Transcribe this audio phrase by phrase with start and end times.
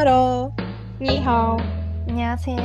[0.00, 0.54] Hello。
[0.56, 1.22] 你好。
[1.22, 2.58] 안녕하세요。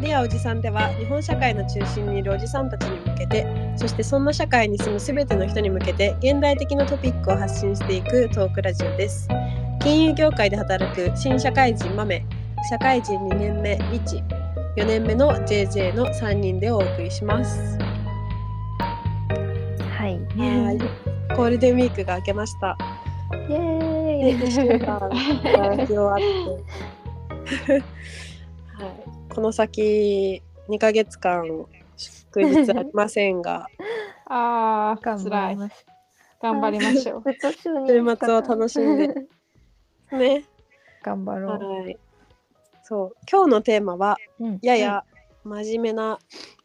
[0.00, 9.26] レアおじさんでは日本社会の中心にいるおじさんたちに向けてそしてそんな社会に住むすべての人に向けて現代的なトピックを発信していくトークラジオです
[9.80, 12.24] 金融業界で働く新社会人マメ
[12.70, 14.22] 社会人2年目リチ
[14.76, 17.76] 4年目の JJ の3人でお送りします
[19.90, 20.20] はい
[21.36, 22.91] ゴールデンウィークが明けました
[23.48, 24.50] イエで1ーイ。
[24.50, 25.00] 週間
[25.42, 26.18] 働き終わっ
[27.66, 27.84] て、はい、
[29.28, 33.70] この先2ヶ月間祝日ありませんが
[34.26, 35.42] あー、頑つらい。
[35.42, 35.86] 張ります。
[36.40, 37.22] 頑張りましょう。
[37.86, 39.08] 週末を楽しんで
[40.12, 40.44] ね
[41.02, 41.58] 頑張ろう。
[41.84, 41.98] はい
[42.84, 45.04] そう今日のテーマはうんやや
[45.44, 46.18] 真面目な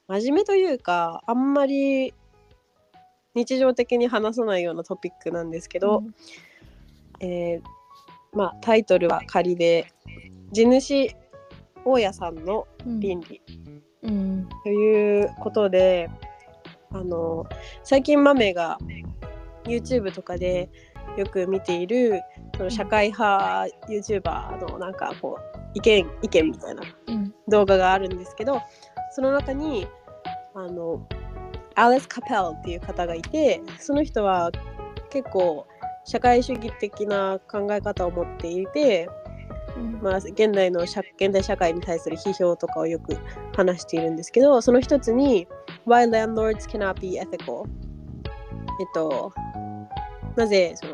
[0.07, 2.13] 真面目というかあんまり
[3.35, 6.03] 日常的に話さないようなトピックなんですけど、
[7.19, 7.77] えー
[8.33, 9.91] まあタイトルは仮で
[10.51, 11.09] 地主
[11.85, 13.41] 大家さんのうん倫理
[14.03, 14.49] うん。
[14.63, 16.09] ということで
[16.91, 17.45] あの
[17.83, 18.77] 最近マメが
[19.65, 20.69] YouTube とかで
[21.17, 22.21] よく見ている
[22.57, 27.33] その社会派 YouTuber のなんかこう意見意見みたいなうん。
[27.47, 28.61] 動画があるんですけど
[29.11, 29.87] その中に
[30.53, 31.07] あの
[31.75, 34.51] アレス・カペルっていう方がいてその人は
[35.09, 35.67] 結構
[36.07, 39.09] 社会主義的な考え方を持っていて、
[39.75, 39.99] うん。
[40.01, 43.17] まあ、現代の社現代社会に対する批評とかをよく
[43.55, 45.47] 話しているんですけどその一つに
[45.85, 47.65] 「Why landlords cannot be ethical」
[48.79, 49.33] えっと
[50.35, 50.93] なぜその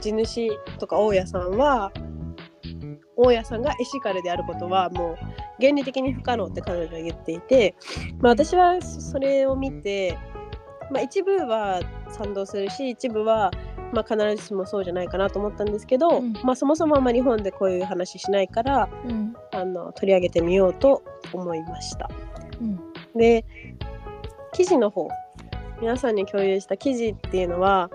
[0.00, 1.92] 地主とか大家さんは
[3.16, 5.16] 大家さんがエシカルであることはもう
[5.60, 7.74] 原理的に不可能って彼女は言っていて、
[8.20, 10.18] まあ、私はそそれを見て、
[10.90, 13.50] まあ、一部は賛同するし一部は
[13.92, 19.34] まあ必ずしもそうじゃないかなと思ったんですけど、うんまあ、そもそもあんま日本でこういう話しないからうん。
[19.52, 21.02] あの取り上げてみようと
[21.32, 22.08] 思いました。
[22.60, 22.80] うん。
[23.16, 23.44] で
[24.52, 25.08] 記事の方
[25.80, 27.90] 皆さんに共有した記事っていうのは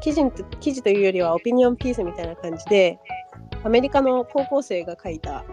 [0.00, 2.98] 記事と記事というよりはオピニオンピースみたいな感じで
[3.64, 5.44] アメリカの高校生が書いた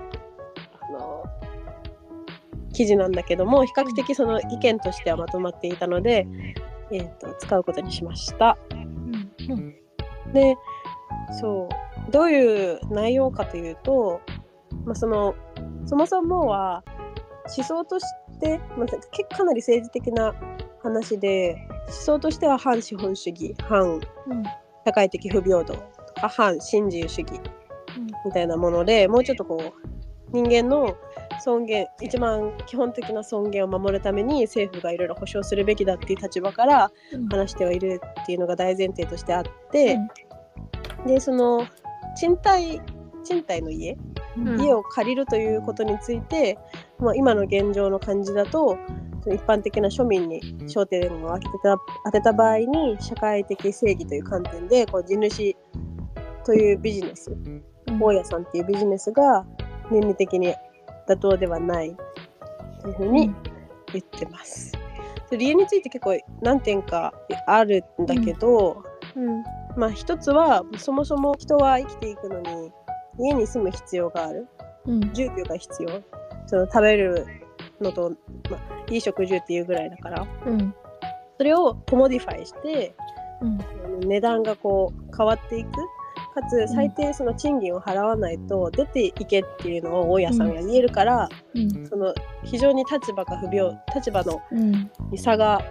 [2.73, 6.27] 記事なんだけども比較的その意見としてはまとまっていたので、
[6.91, 8.57] えー、と使うことにしました。
[9.49, 9.75] うん。
[10.33, 10.55] で
[11.39, 14.21] そうどういう内容かというと、
[14.85, 15.35] まあ、その
[15.85, 16.83] そもそもは
[17.55, 18.05] 思想とし
[18.39, 20.33] て、まあ、けかなり政治的な
[20.81, 24.01] 話で思想としては反資本主義反うん。
[24.85, 27.39] 社会的不平等とか反新自由主義
[28.25, 29.91] みたいなものでもうちょっとこう
[30.31, 30.95] 人間の
[31.41, 37.28] 尊厳一番基本的な尊厳を守るために政府がいろいろ保障するべきだっていう立場からうん。
[37.28, 39.97] 話してはいるっていうのが大前提としてあって、
[41.06, 41.66] でその
[42.16, 42.81] 賃貸
[43.24, 43.97] 賃貸の家、
[44.38, 44.62] うん。
[44.62, 46.57] 家を借りるということについて、
[47.00, 48.78] まあ、今の現状の感じだと
[49.28, 55.56] 一般的な庶民に焦点を当てた当てた場合に社会的正義という観点でこう地主
[56.44, 57.31] というビジネス
[58.00, 59.46] 大家さんっていうビジネスが
[59.91, 60.56] 倫理的に
[61.07, 61.95] 妥当ではない
[62.81, 63.34] というふうに
[63.94, 64.72] 言ってます。
[65.29, 67.13] で理由について結構何点か
[67.47, 68.84] あるんだけど、
[69.16, 69.44] うん。
[69.78, 72.72] まあ一つはそもそも人は生きていくのに
[73.19, 74.47] 家に住む必要がある
[74.85, 75.13] うん。
[75.13, 75.89] 住居が必要
[76.47, 77.25] その食べる
[77.79, 78.12] のと、
[78.50, 80.75] まあ、衣食住っていうぐらいだからうん。
[81.38, 82.94] それを commodify して
[84.06, 85.69] 値段がこう変わっていく
[86.34, 91.88] かつ最低その賃金を払わないと出ていけっていうのを大家さんが言えるから、うん。
[91.88, 94.92] その非常に立場が不平立場のうん。
[95.12, 95.62] に差が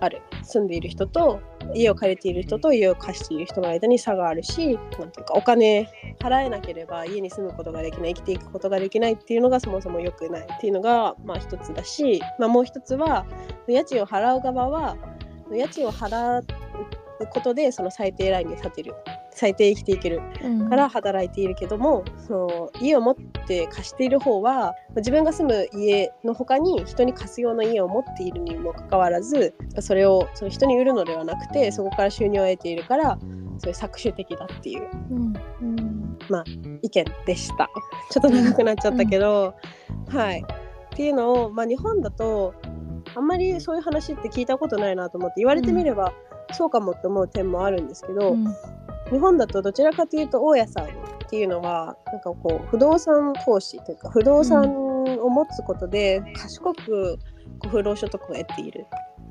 [0.00, 1.40] ある住んでいる人と
[1.74, 5.88] 家を借りている人と家を貸している人の間に差があるしなんていうかお金
[6.20, 13.26] 払えなければ家に住むことができない生きていくことができないっていうのがそもそも良くないっていうのがまあ一つだし、まあ、もう一つは
[13.66, 14.96] 家賃を払う側は
[15.50, 16.46] 家賃を払う
[17.26, 18.94] ことでその最低ラインに立てる
[19.30, 20.68] 最低生きていけるうん。
[20.68, 23.14] から働いているけども、その家を持っ
[23.46, 33.18] て貸している方は自分が住む家の他に人に貸す用の家を持っているにもかかわらずそれをその人に売るのではなくてそこから収入を得ているから
[33.58, 35.32] そういう搾取的だっていううん。
[35.62, 36.18] うん。
[36.82, 37.70] 意見でした
[38.10, 39.54] ちょっと長くなっちゃったけど、
[40.08, 40.44] はい
[40.94, 42.54] っていうのを、まあ、日本だと
[43.14, 46.12] あんまりそういう話って聞いたことないなと思って言われてみれば、
[46.52, 48.44] そうかもって思う点もあるんですけど、うん。
[49.10, 50.88] 日本だとどちらかというと大家さんっ
[51.28, 54.64] ていうのはなんかこう不動産投資というか不動産
[55.22, 57.18] を持つことで賢く
[57.70, 58.86] 不労所得を得ている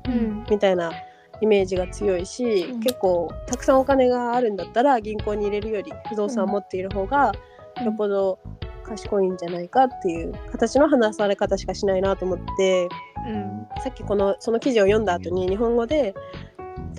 [0.08, 0.46] うん。
[0.50, 0.92] みたいな
[1.40, 2.80] イメージが強いし、うん。
[2.80, 7.32] 結構たくさんお金があるんだったら銀行に入れるより不動産を持っている方が
[7.84, 8.38] よっぽど
[8.84, 12.88] 賢いんじゃないかっていう形の話され方しかしないなと思って
[13.28, 13.66] うん。
[13.82, 16.14] さっきこのその記事を読んだ後に日本語で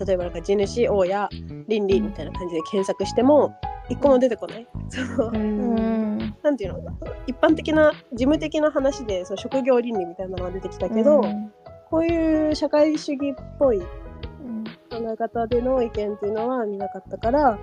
[0.05, 1.29] 例えばなんか地主大家
[1.67, 3.55] 倫理みたいな感じで検索しても
[3.89, 4.67] 一個も出てこない。
[4.89, 6.79] そなんていうの
[7.27, 11.51] 一般的な事務的な話でその職業倫理みたいなのが出てきたけど、うん
[11.89, 17.57] こういう社会主義っぽいうん考え方での意見っていうのは見なかったから、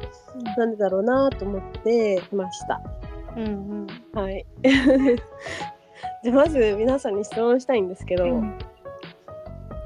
[0.56, 2.80] なんでだろうなと思って来ました。
[3.36, 4.44] うんはい。
[6.24, 8.58] じゃあまず皆さんに質問したいんですけど、うん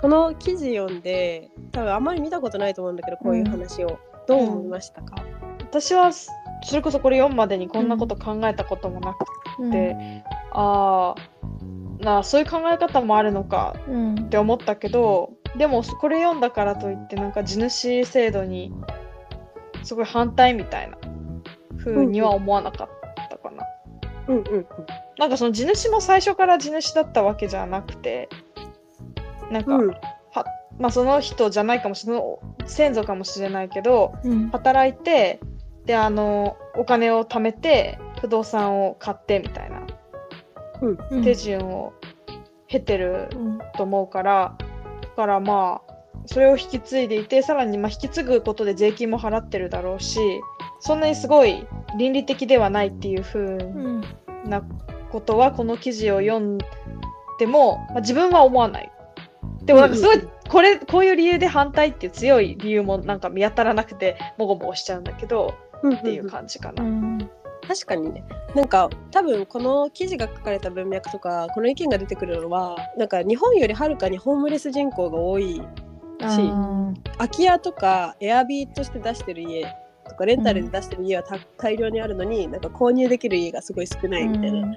[0.01, 5.25] この記事読んで多分あんまり見たことないと思うんだけどこういう話を、どう思いましたか、
[5.61, 6.33] 私はそ
[6.75, 9.27] れこそこれ読むまでにこんなこと考えたこともなく
[9.61, 9.71] うん。
[9.71, 14.15] て、ああなあそういう考え方もあるのかうん。
[14.15, 18.73] って思ったけどでもこれ読んだからといってなんか地主制度に
[19.83, 20.99] すごい反対みたいな
[21.79, 22.89] 風には思わなかっ
[23.31, 23.65] たかな。
[24.29, 24.67] うん、うんうん。
[25.19, 28.29] なんかその地主も最初から地主だったわけじゃなくて
[29.51, 29.91] なんか、うん
[30.81, 32.23] まあその人じゃないかもしれない
[32.67, 34.49] 先祖かもしれないけどうん。
[34.49, 35.39] 働いて
[35.85, 39.87] であのお金を貯めて不動産を買ってみたいな。
[40.81, 41.23] うん。
[41.23, 41.93] 手順を
[42.67, 43.59] 経てるうん。
[43.77, 44.57] と思うから
[45.03, 45.95] だからまあ
[46.27, 50.19] それを引き継いでいてさらにまあ引き継ぐことで税金も払ってるだろうし
[50.81, 51.67] そんなにすごい
[51.99, 54.01] 倫理的ではないっていう風うん。
[54.47, 54.63] な
[55.11, 56.57] ことはこの記事を読ん
[57.39, 58.91] でも、まあ、自分は思わない。
[59.65, 66.83] でもなんかすごいこれこういう理由で反対っていう強い理由もなんか見当たらなくてもごもごしちゃうんだけどうんっていう感じかな。
[66.83, 67.31] うん。
[67.67, 68.25] 確かにね。
[68.55, 75.63] なんか多分この記事が書かれた文脈とかこの意見が出てくるのはなんか日本よりはるかにホームレス人口が多い
[76.21, 79.65] あ空き家とかエアビーとして出してる家
[80.09, 84.75] とかレンタルで出してる家はた大量にあるのになんか購入できる家がすごい少ないみたいな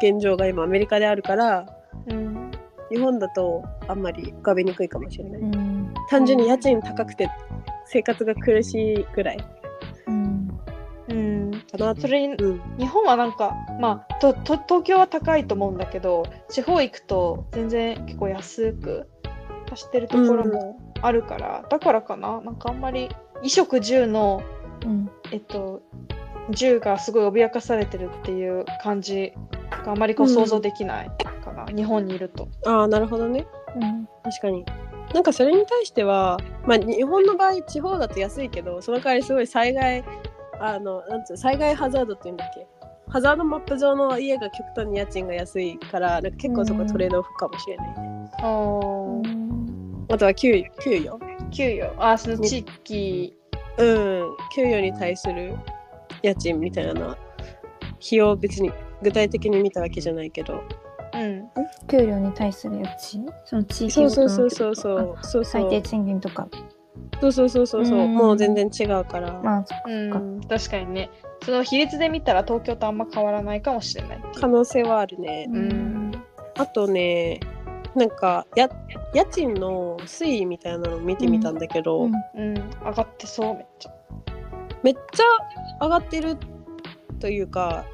[0.00, 1.66] 現状が今アメリカであるから
[2.06, 2.50] うん
[2.90, 5.94] 日本だとあんまり浮かびにくいかもしれない、うん。
[6.08, 7.30] 単純に家賃高くて
[7.86, 9.38] 生活が苦しいぐらい。
[10.06, 10.60] うん。
[11.08, 12.60] うん、かなそれにうん。
[12.78, 19.08] 日本はなんかまあとと東京は高いと思うんだけど地方行くと全然結構安く
[19.70, 22.40] 貸してるところもあるから、だからかな。
[22.40, 24.42] なんかあんまり衣食住の
[24.84, 25.10] うん。
[25.32, 25.82] えっと
[26.50, 29.32] 銃がすごい脅かされてるっていう感じ
[29.84, 30.34] があまりこううん。
[30.34, 31.10] 想像できない
[31.74, 32.48] 日本にいると。
[32.66, 33.46] ああなるほどね。
[33.74, 34.64] うん確かに。
[35.14, 40.04] なんかそれに対してはまあ日本の場合地方だと安いけどその代わりすごい災害
[40.60, 42.66] あのなんつう災害ハザードっていうんだっけ？
[43.08, 47.88] ハザードマップ上の家が極端に家賃が安いからなんか結構そこトレードオフかもしれない。
[47.88, 47.94] ね、
[48.42, 51.18] あーあとは給与給与？
[51.52, 51.92] 給与？
[51.98, 53.36] あその地域、
[53.78, 54.36] うん。
[54.54, 55.54] 給与に対する
[56.22, 57.16] 家賃みたいな費
[58.10, 58.72] 用別に
[59.02, 60.62] 具体的に見たわけじゃないけど
[61.16, 61.48] うん、
[61.88, 65.16] 給料に対するやつその地域そうごとのそうそうそうそうそう。
[65.22, 66.48] そう最低賃金とか。
[67.20, 67.98] そうそうそうそうそう。
[67.98, 68.14] うん。
[68.14, 71.10] もう全然違うから、まあそっうん、確かにね。
[71.44, 76.12] その比率で見たら東京とあんま変わらないかもしれない可能性はあるね、うん。
[76.56, 77.40] あとね
[77.94, 78.68] なんかや
[79.14, 82.12] 家賃の推移みたいなのを見てみたんだけど、うん。
[82.34, 83.92] うん、上がってそうめっちゃ。
[84.82, 85.24] めっちゃ
[85.80, 86.36] 上がってる
[87.18, 87.84] というか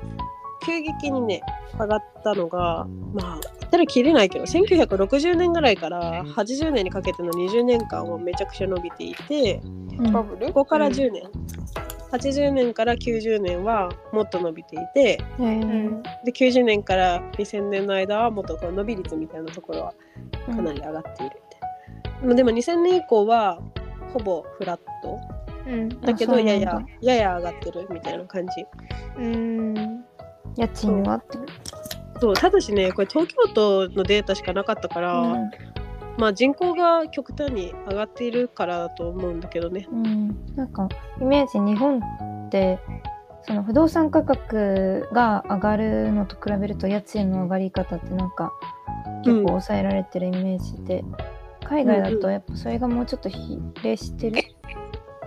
[0.64, 1.42] 急激にね
[1.78, 9.60] 上がったのがまあ言ったら切れないけど1960年ぐらいから80年にかけての20年間はめちゃくちゃ伸びていて
[9.98, 10.12] うん。
[10.12, 11.22] ここから10年、
[12.12, 16.02] 80年から90年はもっと伸びていてえーうん。
[16.02, 19.94] で90年から2000年の間はもっとこう伸び率みたいなところは
[20.48, 20.56] うん。
[20.56, 23.58] かなり上がっているみたいな、でも2000年以降は
[24.12, 25.18] ほぼフラット。
[25.66, 25.88] うん。
[25.88, 28.52] だけどやややや上がってるみたいな感じ。
[29.18, 30.04] うん
[30.56, 31.38] 家賃はって。
[32.20, 32.34] そう。
[32.34, 35.50] ただしねこれ東京都のデータしかなかったから、うん。
[36.18, 39.88] まあ人口が極端に上がっているからだと思うんだけどね。
[39.90, 40.88] うん、なんか
[41.20, 42.00] イメージ日本
[42.46, 42.78] って
[43.44, 48.52] その不動産価格が上がるのと比べると家賃の上がり方ってなんか
[49.24, 51.02] 結構抑えられてるイメージで、
[51.64, 54.42] 海外だとやっぱそれがもうちょっと比例してる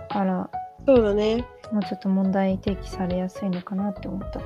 [0.08, 0.50] から
[0.86, 1.44] そうだね。
[1.72, 4.38] もうちょっと問題提起されやすいのかなって思った。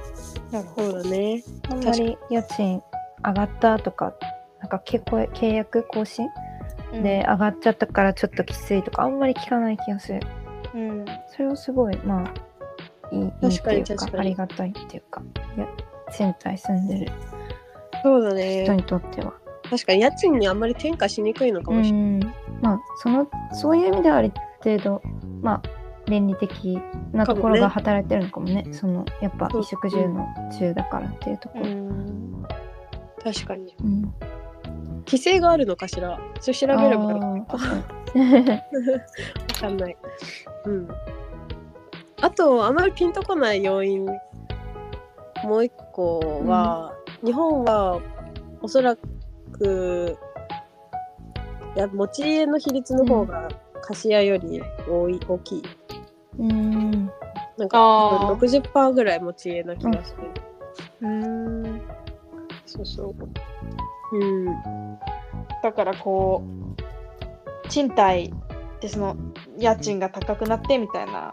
[0.51, 1.43] なるほそうだね。
[1.69, 2.83] あんまり家賃
[3.25, 4.15] 上がったとか
[4.61, 6.27] なんか契契約更新？
[6.93, 7.03] ど。
[7.03, 10.21] で上がっちゃったからちょっときついとかあんまり聞かない気がする。
[10.75, 15.23] うん、それをすごいまあいいいいって確かにいうか確かにありがたいっていうか。
[15.57, 15.69] いや
[16.13, 17.13] 賃貸住んでる。
[18.03, 19.35] そうだ人ねにとっては、
[19.69, 22.33] 確かに家賃にあんまり転嫁しにくいのかもしれない、うん。
[22.63, 24.33] まあそのそういう意味ではある
[24.65, 25.03] 程度
[25.43, 25.63] まあ
[26.11, 26.79] 倫理的
[27.13, 28.67] なところが働いてるのかもね。
[28.73, 32.45] そのやっぱ衣食住の中だからっていうところ、うん。
[33.23, 33.75] 確かに。
[33.83, 34.15] うん。
[35.07, 36.19] 規制があるのかしら？
[36.41, 37.57] それ調べればわか
[39.69, 39.97] んない。
[40.67, 40.89] うん。
[42.23, 44.07] あと、あまりピンとこない要因、
[45.45, 46.93] もう一個は、
[47.25, 48.01] 日本は
[48.61, 48.97] おそら
[49.53, 50.19] く、
[51.77, 53.49] いや持ち家の比率の方が
[53.83, 55.63] 貸家より多い、大きい。
[56.39, 57.11] うん
[57.59, 60.31] なんかあー60%ぐらい持ち家な気がする。
[61.03, 61.81] うん
[62.67, 64.17] そうそう。
[64.17, 64.47] うん。
[65.63, 68.33] だからこう賃貸
[68.81, 69.17] でその
[69.59, 71.33] 家賃が高くなってみたいな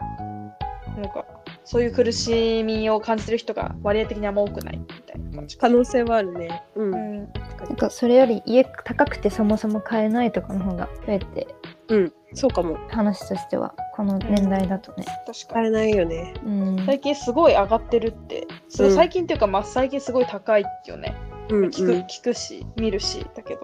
[0.96, 1.24] なんか
[1.64, 5.68] そういう苦しみを感じてる人が割合的にあんま多くないみたいな感じか。
[5.68, 6.62] 可能性はあるね。
[6.74, 6.94] うん。
[6.94, 11.48] うんなんかそれより家高くてそもそも買えないとかの方が増えて
[11.88, 12.12] うん。
[12.34, 12.76] そうかも。
[12.88, 16.34] 話としてはこの年代だとね、確かに買えないよね。
[16.44, 21.14] うん、最近すごい上がってるって、そううん最近っていうか、まあ、最近すごい高いよね。
[21.50, 23.62] うん、聞く,、聞くし、見るし、だけど、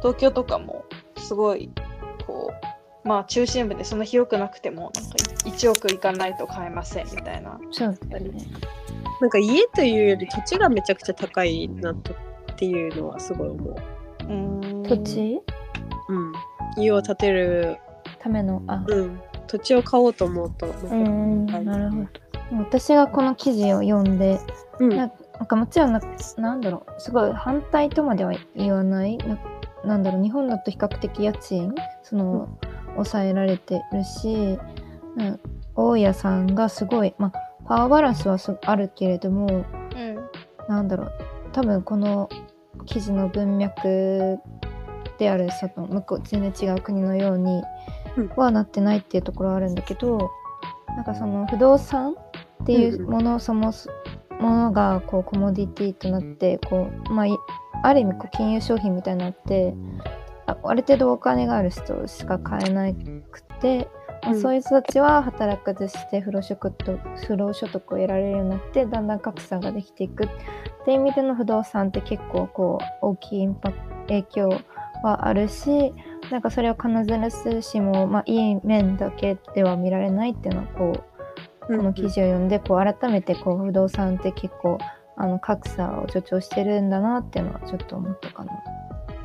[0.00, 0.84] 東京とかも
[1.16, 1.70] すごい、
[2.26, 2.52] こ
[3.04, 7.58] う、まあ中心部でそんな広くなくても、なんか1億いかないと買えませんみたいな。
[7.70, 8.38] そうだよね
[9.20, 13.76] なんか家というより土地がめちゃくちゃ高いなとっていうのはすごい思う。
[14.28, 15.40] うん土地？
[16.08, 16.32] うん。
[16.76, 17.76] 家を建てる、
[18.18, 19.20] ためのあうん。
[19.46, 22.08] 土地を買おうと思うと、なるほど。
[22.58, 24.40] 私がこの記事を読んで
[24.78, 24.88] うん。
[24.90, 26.00] ななんかもちろんな
[26.38, 27.00] なんだろう。
[27.00, 29.18] すごい反対とまでは言わない。
[29.18, 29.38] な
[29.84, 30.22] なんだろう。
[30.22, 32.58] 日本だと比較的家賃その、
[32.94, 34.56] 抑えられてるし
[35.16, 35.36] な
[35.74, 39.64] 大家さんがすごい、まあ、パワーバランスはすあるけれどもうん。
[40.68, 41.12] なんだろう。
[41.52, 42.28] 多分この
[42.86, 44.38] 記事の文脈
[45.18, 47.62] であるその向こう全然違う国のように
[48.16, 48.28] うん。
[48.36, 50.30] はなってないっていうところはあるんだけど
[50.88, 53.90] なんかその不動産っていうもの、そもそ
[54.40, 57.36] ものがこうコモディティとなってこう、まあ、い
[57.82, 59.74] ある意味こう金融商品みたいになって
[60.46, 63.88] あある程度お金がある人しか買えなくて、
[64.22, 70.28] まあうんそういう人たちは働かずして不労所得と不労所得を得られるようになってだんだん格差ができていくっ
[70.86, 74.60] ていう意味での不動産って結構こう大きいインパク影響
[75.04, 75.92] はあるし
[76.30, 76.88] なんかそれを必
[77.50, 80.92] ずしも、まあ、いい面だけでは見られないっていうのはこ
[81.68, 84.78] うこの記事を読んでこう改めてこう不動産って結構
[85.16, 88.52] あの格差を助長してるんだなっていうのはちょっと思ったかな。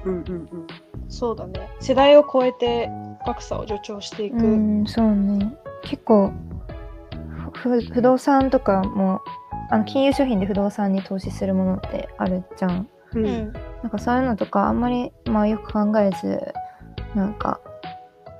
[0.05, 0.67] うんうんうん。
[1.09, 1.69] そうだね。
[1.79, 2.89] 世代を超えて
[3.25, 4.37] 格差を助長していく。
[4.37, 6.31] うんそうね結構
[7.53, 9.21] ふ不動産とかも
[9.69, 12.87] あの金融商品で不動産に投資するものってあるじゃん。
[13.13, 13.19] う。
[13.19, 13.25] うん。
[13.25, 16.53] んなんかそういうのとかあんまり、まあ、よく考えず
[17.15, 17.59] なんか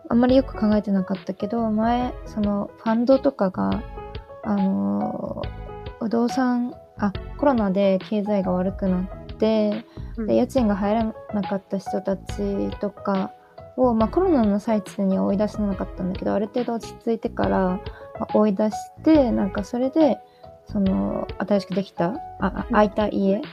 [0.10, 3.84] あんまりよく考えてなかったけど前そのファンドとかが
[4.44, 5.42] あの
[6.00, 9.86] 不動産あコロナで経済が悪くなって
[10.18, 10.28] うん。
[10.28, 13.32] で家賃が入らなかった人たちとか
[13.78, 17.82] を、まあ、コロナの最中には追い出せなかったんだけどある程度落ち着いてから、ま
[18.20, 20.18] あ追い出してなんかそれで
[20.66, 23.44] その新しくできたああ空いた家うん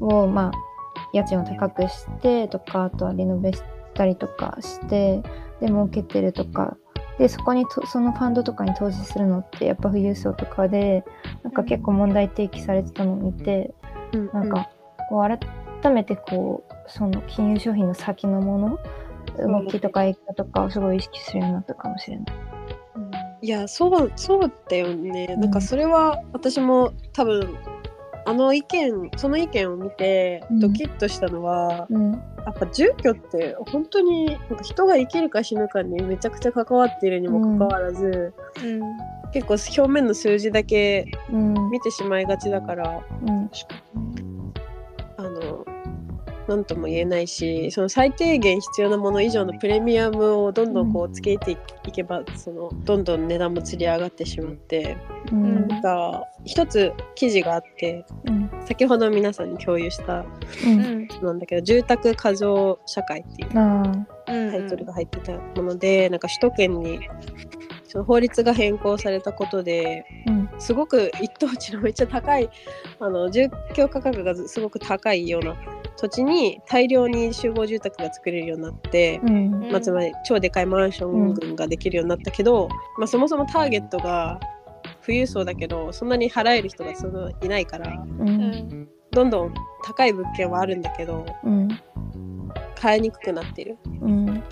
[0.00, 0.52] を、まあ、
[1.12, 3.62] 家賃を高くしてとかあとはリノベし
[3.94, 5.22] たりとかして
[5.60, 6.76] で儲けてるとか。
[7.18, 11.04] でそこにとそのファンドとかに投資するのってやっぱ富裕層とかで
[11.42, 13.74] なんか結構問題提起されてたのを見て、
[14.14, 14.30] うん。
[14.32, 14.70] なんか
[15.10, 18.78] こう改めてこうその金融商品の先のもの
[19.38, 22.26] 動きとか影響とかをすごい意識するようになったかもしれない。
[23.42, 25.50] いやそうそうだよね、うんなん。
[25.50, 27.54] かそれは私も多分
[28.24, 30.60] あの意見その意見を見てうん。
[30.60, 32.12] ドキッとしたのは、うん。
[32.12, 32.18] や
[32.50, 38.80] っぱ住居って本当になんか人が生きるか死ぬかにめちゃくちゃ関わっているにもかかわらず、うん。
[39.32, 41.70] 結構表面の数字だけうん。
[41.70, 43.50] 見てしまいがちだからうん
[46.50, 54.96] 何とも言えないしその最低限必要なもの以上のプレミアムをどんどんこうつけていけば、そのどんどん値段もつり上がってしまって
[55.30, 55.68] うん。
[55.68, 58.50] なんか一つ記事があってうん。
[58.66, 60.26] 先ほど皆さんに共有したう
[60.66, 61.02] うん。
[61.04, 67.00] んなんだけど住宅過剰社会っていうタイトルが入ってたもので、なんか首都圏に
[67.86, 70.50] その法律が変更されたことでーうん。
[70.58, 72.50] すごく一等地のめっちゃ高い
[72.98, 75.56] あの住居価格がすごく高いような
[75.96, 79.70] 土地に大量に集合住宅が作れるようになって、うん。
[79.70, 82.68] まあ、つまり超でかいマンション群ができるようになったけど、
[82.98, 84.40] まあ、そもそもターゲットが
[85.04, 88.28] 富裕層だけどそんなに払える人がそのいないからううん。
[88.28, 91.68] んどんどん高い物件はあるんだけどうん。
[92.76, 93.76] 買いにくくなってる。
[94.00, 94.28] うん。
[94.28, 94.42] うん、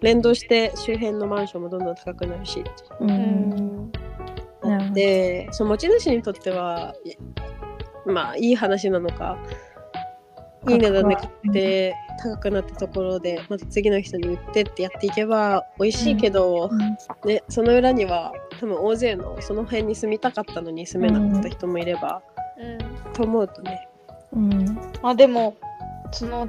[0.00, 2.64] 連動して周辺のマンションもどんどん高くなるし
[3.00, 3.92] ううん。
[4.94, 9.36] でその持ち主にとってはいまあいい話なのか
[10.68, 16.70] いい値段で買って高くなったところでまた次の人に売ってってやっていけば美味しいけど、
[17.24, 22.22] ね、その裏には多分大勢のその辺に住みたかったのに住めなかった人もいれば、
[23.12, 23.88] と思うとね。
[24.32, 24.64] うん。
[25.02, 25.56] まあでも
[26.12, 26.48] その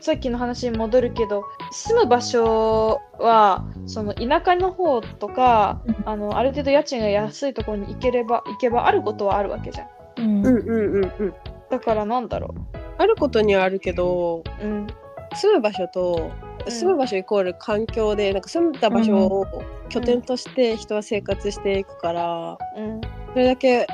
[0.00, 5.96] さっきの話に戻るけど住む場所はその田舎の方とか、うん。
[6.06, 9.88] あのある程度家賃が安いところに行ければ行けばあることはあるわけじゃん。
[10.16, 11.12] うんうんうんうん。
[11.18, 11.34] うん
[11.70, 12.54] だからなんだろ
[12.98, 14.86] あることにはあるけどううん。
[15.34, 16.30] 住む場所と
[16.66, 16.72] うん。
[16.72, 19.46] 住む場所イコール環境でなんか住んだ場所を
[19.88, 23.00] 拠点として人は生活していくから、うん。
[23.32, 23.86] それだけ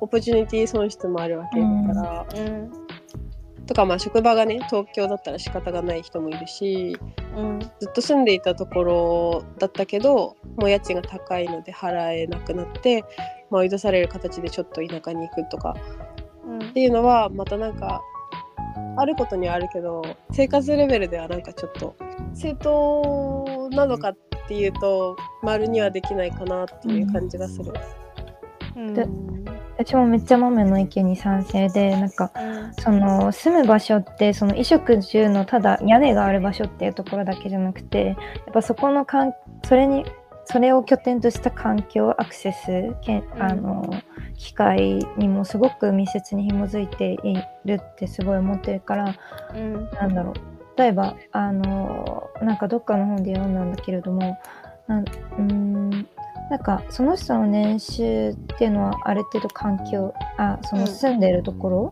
[0.00, 2.72] オポチュニティ損失もあるわけだから、うん。
[3.66, 6.96] とかまあ職場がね東京だったら仕方がない人もいるし
[7.36, 7.60] うん。
[7.60, 13.02] ずっと住んでいたところだったけどもう家賃が高いので払えなくなって、
[13.50, 15.74] まあ、追い出される形でちょっと田舎に行くとか
[16.46, 16.58] うん。
[16.58, 18.02] っていうのはまたなんか
[18.96, 21.96] あることにはあるけど生活レベルではなんかちょっと
[22.34, 24.16] 正当なのかっ
[24.48, 27.72] ていうと丸にはできないかなっていう感じがする。
[28.76, 29.06] うんで
[29.78, 32.30] 私もめっちゃ豆の意見に賛成でなんか
[32.78, 38.16] その住む場所ってその衣食住のただ屋根がある場所っていうところだけじゃなくてやっ
[38.52, 39.32] ぱそこのかん
[39.64, 40.04] それに
[40.44, 43.88] それを拠点とした環境アクセスけんあの
[44.36, 47.34] 機会にもすごく密接に紐づいてい
[47.64, 49.14] るってすごい思ってるから
[49.54, 49.90] うん。
[49.92, 50.34] なんだろう。
[50.78, 54.38] 例えばあのなんかどっかの本で読んだんだけれども
[54.88, 55.90] なんうーん
[56.50, 61.90] なんかその人の年収っていうのはある程度環境あその住んでるところ、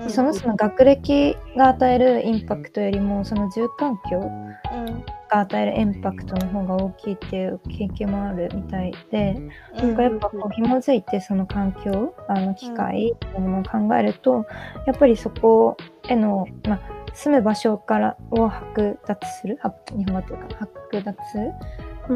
[0.00, 0.10] うん。
[0.10, 9.36] その人の学歴が与えるインパクトよりもその住環境うんが与えるインパクトの方が大きいっていう経験もあるみたいで、
[9.78, 9.88] うん。
[9.88, 14.46] なんかやっぱこう紐づいてその環境あの機会っていうものを考えると、
[14.86, 15.76] やっぱりそこ
[16.08, 16.80] への、まあ、
[17.14, 21.14] 住む場所からを剥奪するは日本語というか剥奪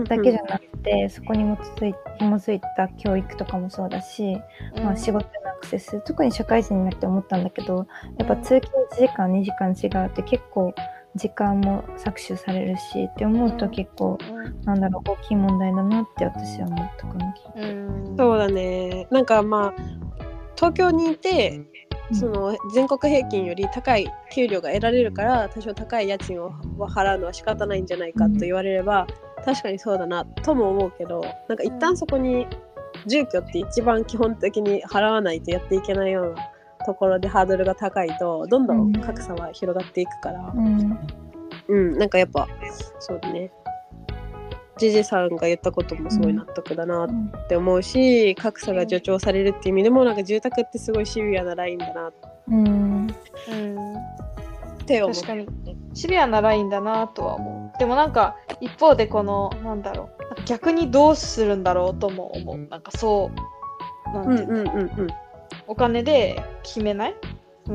[0.08, 4.36] だけじゃなくて、そこに基づい紐づいた教育とかもそうだし、
[4.82, 7.86] まあ、仕事へのアクセス特に社会人になって思ったんだけど
[8.18, 10.74] やっぱ通勤1時間2時間違うって結構
[11.16, 14.18] 時間も搾取されるしって思うと結構、
[14.64, 17.34] なんだろう大きい問題だなって私は思ったかな。
[17.56, 18.16] うん。
[18.16, 19.06] そうだね。
[19.10, 19.74] なんかまあ
[20.56, 21.60] 東京にいて
[22.12, 29.06] その全国平均より高い給料が得られるから多少高い家賃を払うのは仕方ないんじゃないかと言われれば、
[29.44, 32.46] 確かにそうだなとも思うけどなんか一旦そこに
[33.06, 36.50] 住居って一番基本的に払わないとやっていけないような
[36.84, 40.98] ところでハードルが高いとどんどん格差は広がっていくから、うん。
[41.66, 42.46] うん、なんかやっぱ
[42.98, 43.50] そうだね。
[44.76, 52.08] ジジさんが言ったこともすごい納得だなって思うし格差が助長されるっていう意味でもなんか住宅ってすごいシビアなラインだな。
[52.08, 52.14] っ
[52.48, 52.64] うん。
[52.64, 53.96] うん
[54.86, 55.14] て思う。
[55.14, 55.46] 確かに。
[55.94, 57.78] シビアなラインだなとは思う。
[57.78, 60.42] でもなんか一方でこのなんだろう。
[60.44, 62.58] 逆にどうするんだろうとも思う。
[62.68, 63.30] なんかそ
[64.06, 64.10] う。
[64.10, 64.72] なんうんていうの。
[64.72, 65.08] んうんうん
[65.66, 67.14] お金で決めない？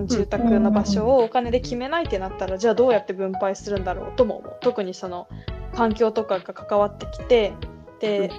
[0.05, 4.57] 住宅の場所をお金で決めないってなったら、じゃあどうやって分配するんだろうとも思う。
[4.61, 5.27] 特にその
[5.73, 7.53] 環境とかが関わってきて
[7.99, 8.31] で、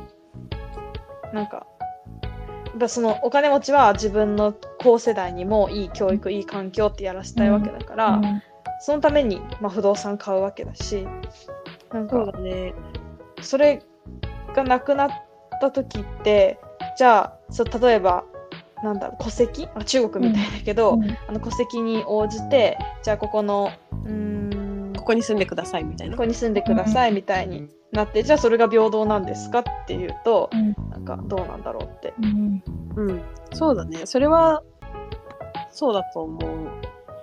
[1.35, 1.67] なんか
[2.87, 8.43] そのお金持ちは自分の高世代にもいい教育いい環境ってやらせたいわけだから、うん。
[8.81, 11.07] そのために、まあ、不動産買うわけだし
[11.93, 12.75] なんかね。
[13.43, 13.83] それ
[14.55, 15.11] がなくなっ
[15.61, 16.59] た時って
[16.97, 18.25] じゃあそう例えば
[18.83, 19.69] なんだろう戸籍？
[19.75, 23.71] あ中国みたいだけど、あの戸籍に応じてじゃあここの
[24.05, 26.23] うーんここに住んでくださいみたいなこ。
[26.23, 30.51] こに住んでくださいみたいになって、じゃあそれが平等なんですかっていうと、
[30.91, 32.15] なんかどうなんだろうって。
[32.23, 32.63] うん
[32.97, 34.07] うん、そうだね。
[34.07, 34.63] それは
[35.71, 36.71] そうだと思う。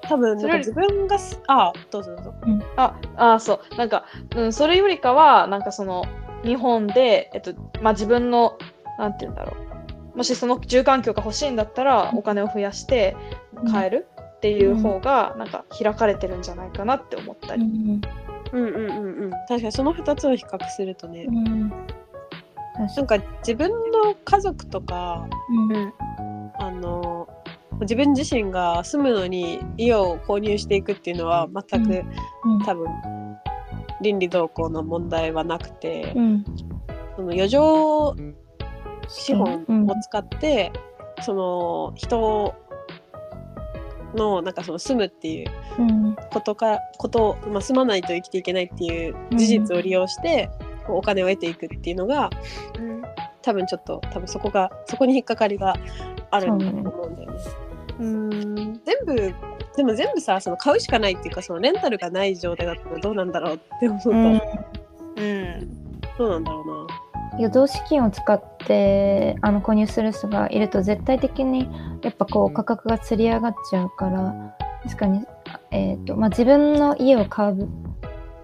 [0.02, 2.34] 多分なんか自分がすあどうぞどうぞ。
[2.78, 6.06] ああそうなんか、うん、それよりかはなんかその
[6.43, 8.58] 日本で、えっとまあ、自分の
[8.98, 9.66] なんて言うんだろう
[10.17, 13.15] もしその住環境が欲しいんだったらお金を増やして
[13.69, 17.63] 買えるっていう方がなんか開かれてるんじゃないかなって思ったり。
[17.63, 18.01] うん。
[18.51, 19.32] うんうんうんうん。
[19.47, 21.69] 確かにその2つを比較するとね、うん。
[21.69, 25.75] なんか自分の家族とかうん。
[25.75, 25.93] うん。
[26.60, 27.27] あの
[27.82, 32.03] 自分自身が住むのに家を購入していくっていうのは全く、
[32.43, 32.63] うん。
[32.63, 32.88] 多分
[34.01, 36.45] 倫理動向の問題はなくて、うん。
[37.15, 38.15] その余剰
[39.08, 40.72] 資本を使って、
[41.22, 42.56] その人
[44.15, 50.50] のなんかその住むっていううんことかことを、まあ、住まないと生きていけないっていう事実を利用して、
[50.86, 52.30] こうお金を得ていくっていうのが
[52.80, 53.02] うん
[53.41, 55.76] 多分ちょっと多分そこがそこに引っかかりが
[56.32, 57.39] あるんだと思うんだよね。
[58.00, 59.34] うん全部
[59.76, 64.41] でも全部さその買うしかないっていうかそのレンタルがない状態だったらどうなんだろうって思うと、うん
[65.17, 65.78] うん
[66.17, 67.07] どうなんだろうな。
[67.38, 71.69] 余剰資金を使ってあの購入する人がいると絶対的に
[72.02, 75.26] やっぱこう価格がつり上がっちゃうから確かに、
[75.71, 77.67] えーとまあ、自分の家を買う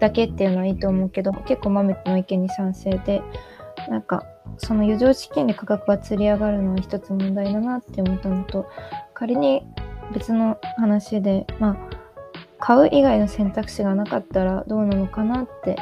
[0.00, 3.22] だけっていうのはいいと思うけど結構マメの意見に賛成で
[3.88, 4.24] なんか
[4.58, 8.66] その余剰資金で価格がつり上がるのは一つ問題だなって思ったのと
[9.14, 9.66] 仮に
[10.12, 12.04] 別の話でまあ
[12.58, 15.76] 買う以外の選択肢がなかったらどうなのかなって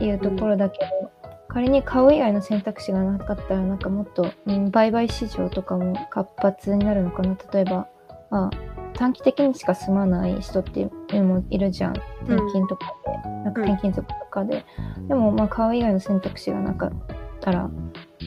[0.00, 1.10] いうところだけど、
[1.56, 7.34] 仮に買う以外の選択肢がなかったらなんかもっと、うん、売買市場とかも活発になるのかな。
[7.50, 7.88] 例えば、
[8.30, 8.50] まあ、
[8.92, 11.92] 短期的にしか住まない人っていうのもいるじゃん。
[12.26, 14.66] 転勤とかで、なんか転勤族とかで、
[15.08, 16.92] でもまあ買う以外の選択肢がなかっ
[17.40, 17.70] たら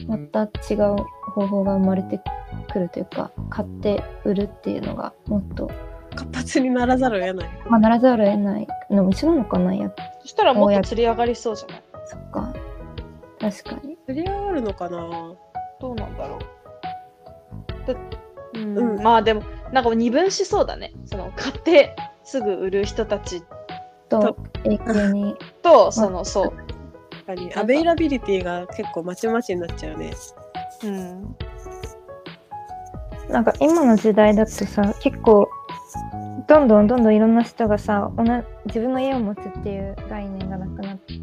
[0.08, 0.96] また違う
[1.32, 2.20] 方法が生まれて
[2.72, 5.70] くるというか買って売るっていうのがもっと、
[6.16, 7.50] 活発にならざるを得ない。
[7.68, 8.66] まあ、ならざるを得ない。
[8.90, 11.82] のも一緒なのかなやっそしたらもっと釣り上がりそうじゃない？
[12.06, 12.52] そっか
[13.50, 15.34] 確かに釣り上がるのかな？
[15.80, 17.92] どうなんだろう。
[17.92, 17.94] だ
[18.54, 20.92] うんうんまあでもなんか二分しそうだね。
[21.06, 23.42] その買ってすぐ売る人たち
[24.08, 26.52] と永久に とそのそう。
[27.10, 30.12] 確かにアベイラビリティが結構まちまちになっちゃうね。
[30.84, 31.36] うん。
[33.28, 35.48] なんか今の時代だとさ結構
[36.48, 38.30] どんどんどんどんいろんな人がさ同じ
[38.66, 41.14] 自分の家を持つっていう概念がなくなって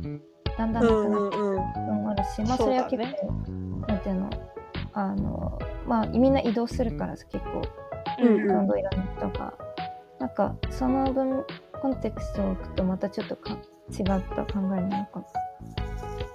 [0.58, 1.56] だんだんうなくなってんうんうん。
[1.56, 3.32] るのもあるし、まあそれは結構、
[3.88, 4.30] なんていうの
[4.93, 7.62] あのまあみんな移動するからさ結構
[8.20, 9.54] うんうんどんどんいろんな人が、
[10.20, 11.46] なんかその分
[11.82, 13.52] コンテクストを置くとまたちょっとか
[13.91, 15.24] 違った考えなのか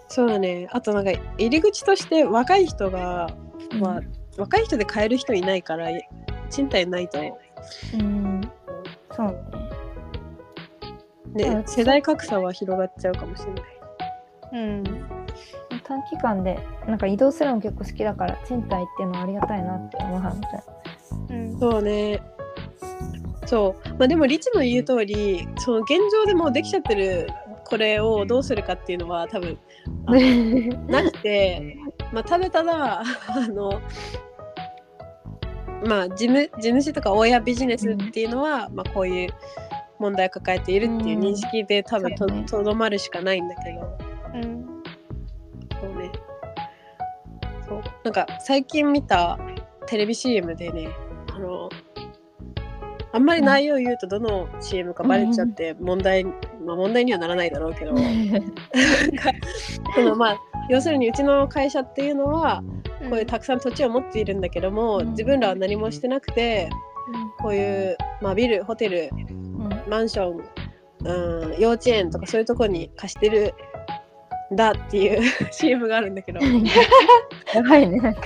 [0.08, 0.68] そうだね。
[0.70, 3.28] あとなんか入り口として若い人が、
[3.72, 3.78] な。
[3.80, 4.00] まあ、
[4.36, 5.88] 若い人で買える人いないから
[6.50, 7.22] 賃貸ないと、う
[7.96, 8.40] ん、
[9.10, 9.44] そう
[11.34, 11.44] ね。
[11.44, 13.62] ねうん世代格差は広がっちゃうかもしれない。
[14.52, 14.84] うん。
[15.84, 20.40] 短期間でなんか移動するの結構好きだから賃貸っていうのはありがたいなって思うはず。
[21.34, 21.58] うん。
[21.58, 22.20] そうね。
[23.46, 23.88] そう。
[23.98, 27.28] まあでもリチの言う通り、その現状でもうできちゃってる
[27.64, 29.58] これをどうするかっていうのは多分
[30.06, 30.12] あ
[30.90, 31.76] なくて、
[32.12, 33.80] まあただただあの
[35.86, 39.28] まあ事務地主とか親ビジネスっていうのは、まあこういう
[39.98, 44.11] 問題を抱えているっていう認識で多分とそうねとどまるしかないんだけど。
[44.34, 44.82] うん。
[45.80, 46.10] そうね。
[47.68, 47.82] そう。
[48.04, 49.38] なんか最近見た
[49.86, 50.88] テレビ CM でね、
[51.34, 51.68] あの、
[53.14, 57.94] あんまり内容言うとどの CM かバレちゃって問題、まあ問題にはならないだろうけど、
[59.94, 60.40] そのまあ
[60.70, 62.62] 要するにうちの会社っていうのは
[63.10, 66.70] こういうたくさん土地を持っているんだけども、うん自分らは何もしてなくて
[67.40, 70.40] こういう、まあ、ビルホテルうんマンション、
[71.04, 73.52] うん、幼稚園とかそういうとこに貸してるん
[74.56, 76.40] だっていう CM があるんだけど。
[77.54, 78.20] やばいねなんか。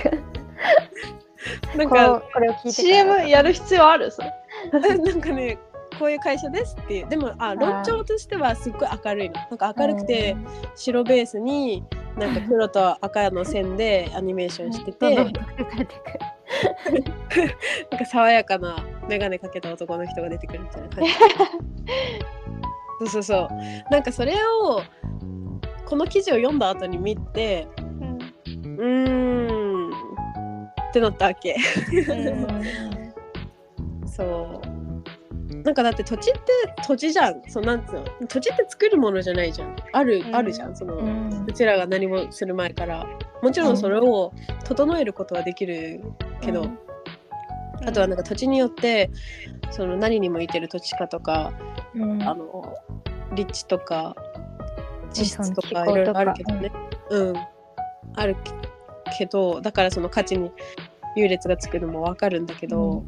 [1.71, 4.11] こなんかうこれを聞いて CM やる必要ある？
[4.11, 4.33] それ。
[4.97, 5.57] なんかね
[5.99, 7.07] こういう会社ですっていう。
[7.07, 9.35] でもあ論調としてはすっごい明るいの。
[9.35, 10.35] なんか明るくて
[10.75, 11.83] 白ベースに
[12.17, 15.39] なんか黒と赤の線でアニメーションしててなんか
[18.05, 21.11] 爽やかな眼鏡かけた男の人が出てくるみたいな感じ
[22.99, 24.81] そうそうそうなんかそれを
[25.87, 28.19] この記事を読んだ後に見てうん。
[28.77, 29.91] うーん
[30.89, 31.55] ってなったわけ。
[34.05, 34.67] そう。
[35.63, 36.39] なんかだって土地って
[36.85, 37.41] 土地じゃん。
[37.47, 38.05] そうなんつうの。
[38.27, 39.75] 土地って作るものじゃないじゃん。
[39.93, 40.35] ある、うん。
[40.35, 40.75] あるじゃん。
[40.75, 43.05] その、ううんちらが何もする前から。
[43.41, 43.77] もちろん。
[43.77, 44.33] それを
[44.65, 46.01] 整えることはできる
[46.41, 46.77] けど、うん。
[47.85, 49.09] あとはなんか土地によって
[49.71, 51.53] その何に向いてる土地かとか、
[51.95, 52.21] うん。
[52.23, 52.75] あの
[53.35, 54.15] 立地とか
[55.17, 56.71] 地質とかかいろいろあるけどね。
[57.09, 57.35] うん、
[58.15, 58.35] ある
[59.17, 60.51] けどだからその価値に
[61.15, 63.03] 優劣がつくのもわかるんだけど、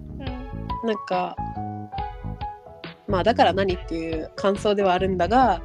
[0.83, 1.35] なんか
[3.07, 5.61] まあだから何っていう感想ではあるんだが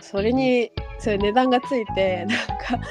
[0.00, 2.88] それにそういう値段がついてなんか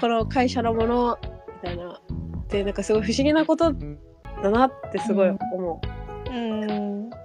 [0.00, 1.18] この会社のもの
[1.62, 2.00] みたいな。
[2.48, 5.80] でなんかすごい不思議なことだなってすごい思
[6.28, 6.30] う。
[6.30, 7.10] ん。
[7.10, 7.23] い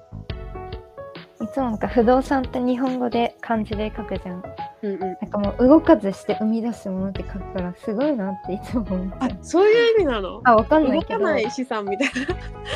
[1.49, 4.43] つもなんか不動産って日本語で漢字で書くじゃん。
[4.81, 4.99] うんうん。
[4.99, 9.37] なんかもう動かずして生み出すものって書くからすごいなっていつも思っあて。
[9.41, 10.41] そういう意味なの？
[10.43, 12.09] あ、わかんないけど、動かない資産みたい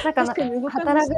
[0.04, 0.14] なな。
[0.14, 1.10] 確か働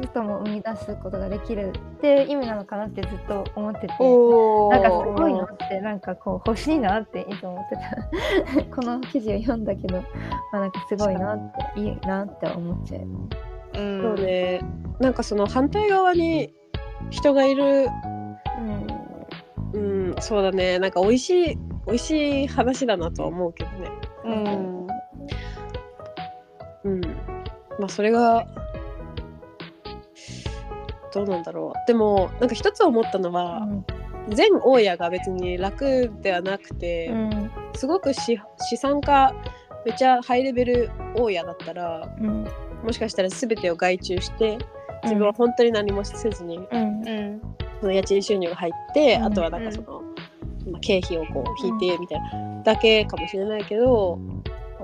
[0.00, 3.94] くとも生み出すことができるっていう意味なのかなってずっと思ってて。
[3.98, 8.64] おなんかすごいなって、なんかこう欲しいなっていつも思ってた。
[8.76, 9.96] この記事を読んだけど、
[10.52, 13.02] まあなんかすごいなって、いいなって思っちゃう。
[13.02, 14.60] うんそうね。
[15.00, 16.54] なんかその反対側に
[17.10, 17.86] 人がいる、
[19.72, 20.78] うん、そうだね。
[20.78, 23.90] なんか美味しい、美味しい話だなとは思うけどね。
[24.24, 24.86] うん
[26.84, 27.00] うん。
[27.78, 28.46] まあそれが、
[31.12, 31.86] どうなんだろう。
[31.86, 33.66] でも、なんか一つ思ったのは、
[34.30, 37.50] 全大家が別に楽ではなくて、うん。
[37.74, 39.34] すごく資資産家、
[39.84, 42.46] めっちゃハイレベル大家だったら、うん。
[42.82, 44.58] もしかしたら全てを外注して、
[45.04, 46.58] 自分は本当に何もせずに、
[47.80, 49.24] その家賃収入が入って、うん。
[49.24, 50.00] あとはなんかその、
[50.70, 54.18] まあ経費をこう引いてみたいなだけかもしれないけど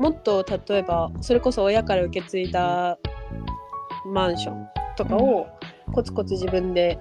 [0.00, 2.98] もっと例えばそれこそ親から受け継いだ
[4.06, 5.46] マンションとかを
[5.92, 6.98] コツコツ自分で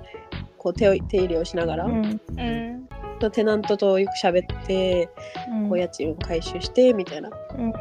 [0.58, 2.22] こう手を手入れをしながら、うん。
[2.38, 2.84] うん
[3.32, 5.10] テナントとよく喋って
[5.50, 5.70] うん。
[5.70, 7.30] こう家賃を回収してみたいな。
[7.58, 7.72] うん。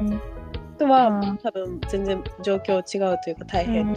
[0.79, 1.39] とは、うん。
[1.39, 3.93] 多分全然状況違うというか大変、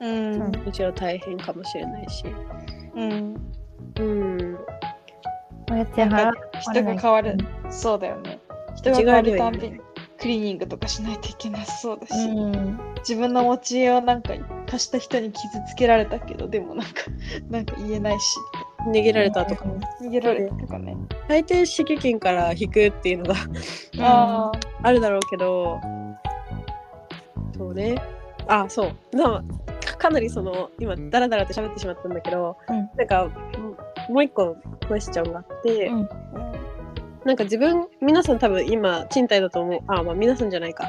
[0.00, 0.42] うん。
[0.42, 0.62] うん。
[0.64, 2.24] むしろ大変かもしれないし。
[2.94, 3.52] うん。
[3.98, 4.58] うん。
[5.70, 6.08] おや人
[6.84, 7.36] が変わる。
[7.70, 8.40] そうだよね。
[8.76, 9.80] 人が変わるたんびに
[10.20, 12.78] クリーニングとかしないといけなさそうだし、うん。
[12.98, 14.34] 自分の持ち家をなんか
[14.66, 16.92] 貸した人に傷つけられたけどでもなんか
[17.48, 18.36] なんか言えないし。
[18.86, 19.64] 逃げられたとか。
[20.00, 20.96] 逃げられたとかね、
[21.28, 23.34] 大抵敷金から引くっていうのが
[24.00, 25.78] ああるだろうけど。
[27.56, 27.96] そうね。
[28.46, 29.16] あそう。
[29.16, 29.44] まあ
[30.00, 32.90] かかなりその今ダラダラと喋ってしまったんだけど、うん。
[32.96, 33.28] なんか
[34.08, 34.56] もう一個
[34.88, 36.04] クエスチョンがあって、うん。
[36.04, 36.08] あ
[37.24, 40.84] なんか自分皆さん多分今賃貸だと思うあまあ皆さんじゃないか。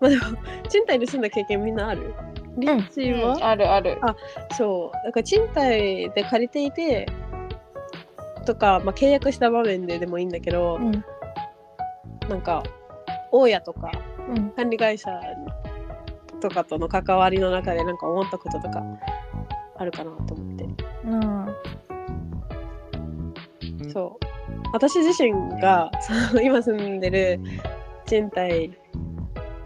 [0.00, 0.22] まあでも
[0.70, 2.14] 賃貸で住んだ経験みんなある？
[2.56, 3.98] リッチーは、うんあるある。
[4.56, 5.06] そう。
[5.06, 7.06] だから賃貸で借りていて
[8.46, 11.04] とか、まあ、契約した場面ででもいいんだけど、うん。
[12.28, 12.62] なんか
[13.32, 13.90] 大家とか
[14.28, 14.50] うん。
[14.50, 15.10] 管理会社
[16.44, 18.82] とかとの関わりの中でなんか思ったこととか
[19.76, 20.66] あるかなと思って
[21.06, 21.54] なあ。
[23.90, 24.26] そう
[24.72, 27.40] 私自身がその今住んでる
[28.04, 28.72] 賃貸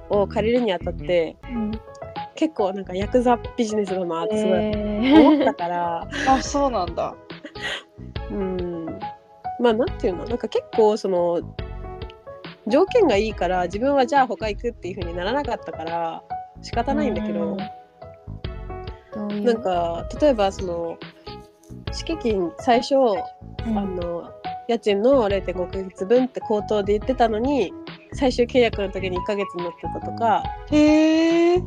[0.08, 1.72] を借りるにあたってうん。
[2.36, 7.16] 結構なんかヤクザビジネスだなってすごい思ったから、あそうなんだ
[8.30, 8.86] うん
[9.58, 11.40] まあなんていうのなんか結構その
[12.68, 16.22] 条件がいいから自分はじゃあ他行くっていう風にならなかったから
[16.62, 17.56] 仕方ないんだけど、
[19.14, 19.44] うん。
[19.44, 20.98] なんか例えばその
[21.92, 23.78] 敷金最初、うん。
[23.78, 24.30] あの
[24.68, 27.72] 家賃の0.5ヶ月分って口頭で言ってたのに
[28.12, 31.60] 最終契約の時に1ヶ月になってたとかへえあ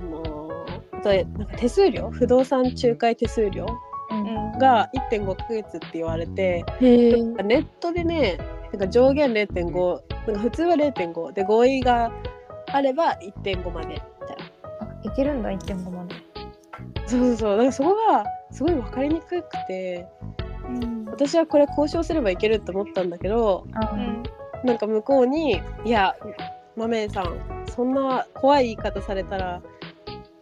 [0.00, 0.50] の
[0.92, 2.10] あとはなんか手数料？
[2.10, 3.66] 不動産仲介手数料？
[4.10, 4.58] うん。
[4.58, 8.38] が1.5ヶ月って言われてへえなんかネットでね
[8.72, 12.12] なんか上限0.5なんか普通は0.5で合意が
[12.72, 14.44] あれば1.5までみたいな。
[14.80, 16.14] あいけるんだ1.5まで
[17.06, 17.50] そうそうそう。
[17.52, 20.06] だからそこがすごい分かりにくくて
[20.68, 21.04] うん。
[21.06, 24.22] 私はこれ交渉すればいけると思ったんだけどあうん。
[24.64, 26.16] なんか向こうに「いや
[26.76, 29.60] 豆さんそんな怖い言い方されたら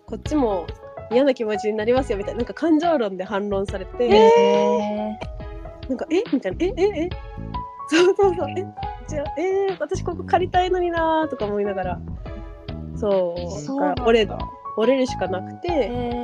[0.07, 0.67] こっちも
[1.11, 5.19] 嫌な気持ちになりますよ」みたいななんか感情論で反論されて、へえ
[5.89, 6.23] なんか「え？
[6.33, 6.73] みたいな「え？
[6.77, 6.83] え？
[7.05, 7.11] え？
[7.89, 8.51] そうそうそう。
[8.51, 8.65] え？
[9.09, 12.01] じゃあえー、私ここ借りたいのにな」とか思いながら
[12.97, 14.29] そうだだから折れ
[14.77, 16.23] 折れるしかなくて。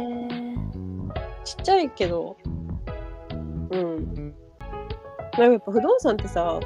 [1.48, 2.36] ちっちゃいけど、
[3.70, 4.14] うん。
[4.14, 4.32] なん
[5.32, 6.60] かやっぱ不動産ってさ、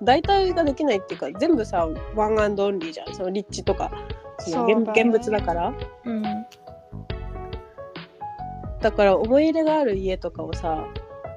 [0.00, 3.12] 代替ができないっていうか、全部さ、ワンアンドオンリーじゃん。
[3.12, 3.90] その立地とか、
[4.38, 5.74] その現ね現物だから。
[6.04, 6.22] うん
[8.80, 10.84] だから思い入れがある家とかをさ、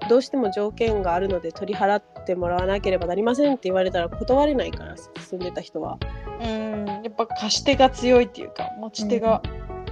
[0.10, 6.00] どうしても条件があるので取り払ってもらわなければなりませんって言われたら断れないから、住んでた人は。
[6.42, 6.75] うん
[7.18, 9.42] ぱ貸し手が強いっていうか持ち手が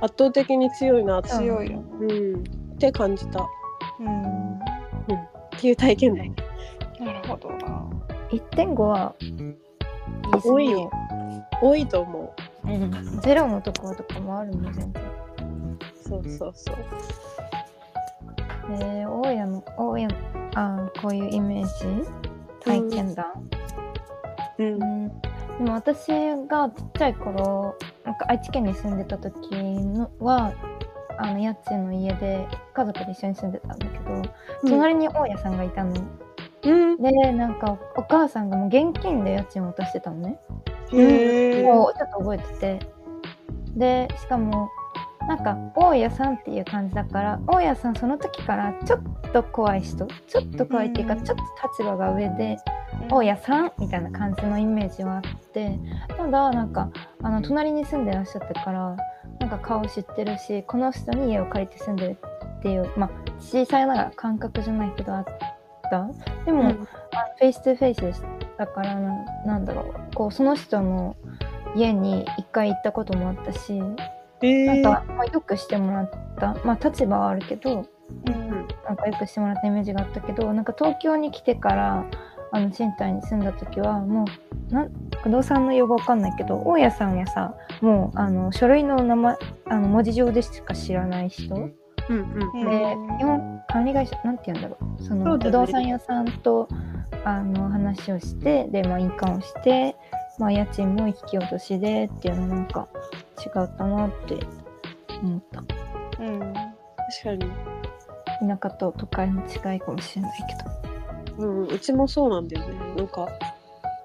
[0.01, 2.43] 圧倒的に強いなって、強いよ、うん、
[2.75, 3.43] って感じた。
[3.43, 3.45] っ
[3.99, 4.59] うん、
[5.59, 6.23] ていう体験だ。
[7.05, 7.89] なるほどな。
[8.31, 9.15] 1.5は
[10.43, 10.91] 多いよ。
[11.61, 12.33] 多いと思
[12.65, 12.67] う。
[12.67, 15.03] うん、ゼロのところとかもあるもん全然。
[16.05, 16.75] そうそうそう。
[18.71, 20.15] えー、大家の大家の
[20.55, 22.07] あーこういうイメージ？
[22.63, 23.25] 体験談、
[24.57, 24.83] うん。
[24.83, 25.11] うん
[25.57, 26.07] でも私
[26.47, 30.53] がちっちゃい頃なんか愛知県に住んでた時のは
[31.17, 34.21] あの家賃の家で家族で一緒に住んでたんだけど、
[34.67, 35.93] 隣に大家さんがいたの。
[36.63, 36.97] うん。
[36.97, 40.39] でなんかおお母さんがもう現金で家賃を渡してたのね
[40.91, 41.63] へえ。
[41.63, 42.79] もうちょっと覚えてて
[43.75, 44.69] でしかも
[45.27, 52.57] なんか大家さんっていう感じだから大家さんその時からちょっと怖い人ちょっと怖いっていうか、うんちょっと立場が上で
[53.09, 55.21] 大家さんみたいな感じのイメージはあっ
[55.53, 56.89] てただなんか
[57.21, 58.95] あの隣に住んでらっしゃったから
[59.39, 62.17] なんか顔知ってるしこの人に家を借りて住んでる
[62.59, 63.09] っていうまあ
[63.39, 66.07] 小さいながら感覚じゃないけどあった。
[66.45, 66.67] でも、うん。
[66.67, 68.21] あのフェイス2フェイスでし
[68.57, 69.81] たからなんなんだろ
[70.11, 70.15] う。
[70.15, 71.15] こうその人の
[71.75, 73.95] 家に一回行ったこともあったしえー、
[74.43, 76.55] なんか、まあ、よくしてもらった。
[76.65, 77.85] まあ立場はあるけど
[78.27, 78.67] うん。
[78.85, 82.05] なんかよくしてもらったイメージがあったけどなんか東京に来てから
[82.51, 84.25] あの賃貸に住んだ時はも
[84.69, 84.91] うなん
[85.23, 91.55] 不動産の用語わかんないけど大家さんはさもうあの書類の名前あの文字上でしか知らない人。
[91.55, 91.71] うん
[92.09, 92.69] うん。
[92.69, 95.03] で基本管理会社なんて言うんだろう。
[95.03, 96.67] その不動産屋さんと
[97.25, 99.95] あの話をしてで、まあ、印鑑をして、
[100.39, 102.87] まあ、家賃も引き落としでっていうのなんか
[103.39, 104.39] 違ったなって
[105.21, 105.63] 思った。
[106.23, 106.39] うん。
[106.39, 106.69] 確
[107.23, 107.51] かに。
[108.39, 110.31] 田舎と都会の違いかもしれない
[111.27, 111.45] けど。
[111.45, 112.95] うん、うちもそうなんだよね。
[112.95, 113.27] なんか、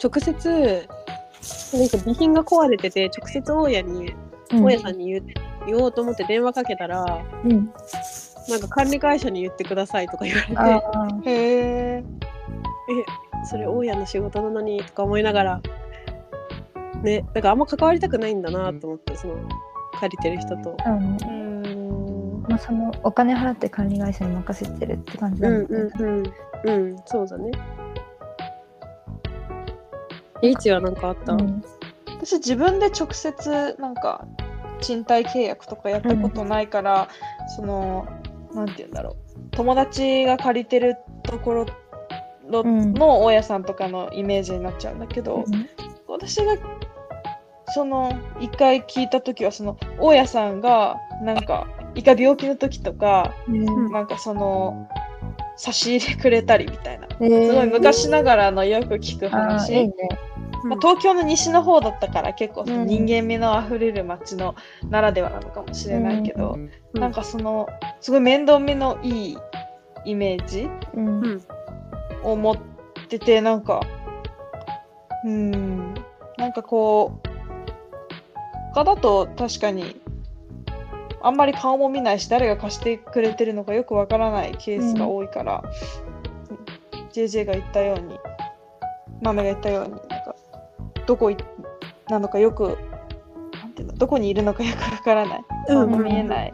[0.02, 0.88] 直接、
[1.74, 4.14] なんか備品が壊れてて、直接大家に、
[4.50, 5.24] 大家さんに言う
[5.66, 7.72] 言おうと思って電話かけたら、うん、
[8.48, 12.02] なんか管理会社に言ってくださいとか言われて、あへえ。
[12.02, 12.04] え、
[13.44, 15.60] それ大家の仕事なのにとか思いながら、
[17.02, 19.34] ね、なんかあんま関わりたくないんだなと思って、その、
[19.98, 20.76] 借りてる人と。
[20.84, 22.42] あ、うんうん。
[22.48, 25.90] まあ、そのお金払って管理会社に任せてるって感じうんなんだね。
[25.98, 26.26] うん
[26.64, 26.92] うん。
[26.92, 27.50] うん、そうだね。
[30.42, 31.62] リーチはなんかあった、うん
[32.20, 34.26] 私自分で直接なんか
[34.80, 37.08] 賃貸契約とかやったことないから、
[37.56, 38.08] その
[38.52, 39.16] なんて言うんだろう
[39.52, 41.66] 友達が借りてるところ
[42.50, 45.44] の,、うんの大家さんとかのイメージになっちゃうんだけど、
[46.08, 46.56] 私が
[47.74, 53.92] その一回聞いた時はその大家さんがなんか一回病気の時とかうん。
[53.92, 54.88] なんかその
[55.57, 57.09] 差し入れくれたりみたいな。
[57.20, 59.74] えーすごい昔ながらのよく聞く話。
[59.74, 59.94] いいね。
[60.64, 64.57] まあ、東京の西の方だったから結構人間味のあふれる街の
[64.90, 66.59] ならではなのかもしれないけど、
[66.94, 67.00] うん。
[67.00, 67.68] なんかその
[68.00, 69.38] すごい面倒見のいい
[70.04, 71.42] イメージうんうん。
[72.22, 72.57] を持っ
[73.09, 73.81] ててなんか
[75.24, 75.94] うん。
[76.37, 77.27] なんかこう
[78.78, 80.00] 他だと確かに
[81.20, 85.64] あんまり顔も見ないし誰が貸してくれてるのかよくわからないケースが多いから、
[87.12, 88.20] JJ が言ったように
[89.20, 90.36] 豆が言ったようになんか
[91.06, 91.36] どこい
[92.08, 92.78] なのかよく
[93.60, 95.40] なんていうのどこにいるのかよくわからない。
[95.66, 96.52] 顔も見えない。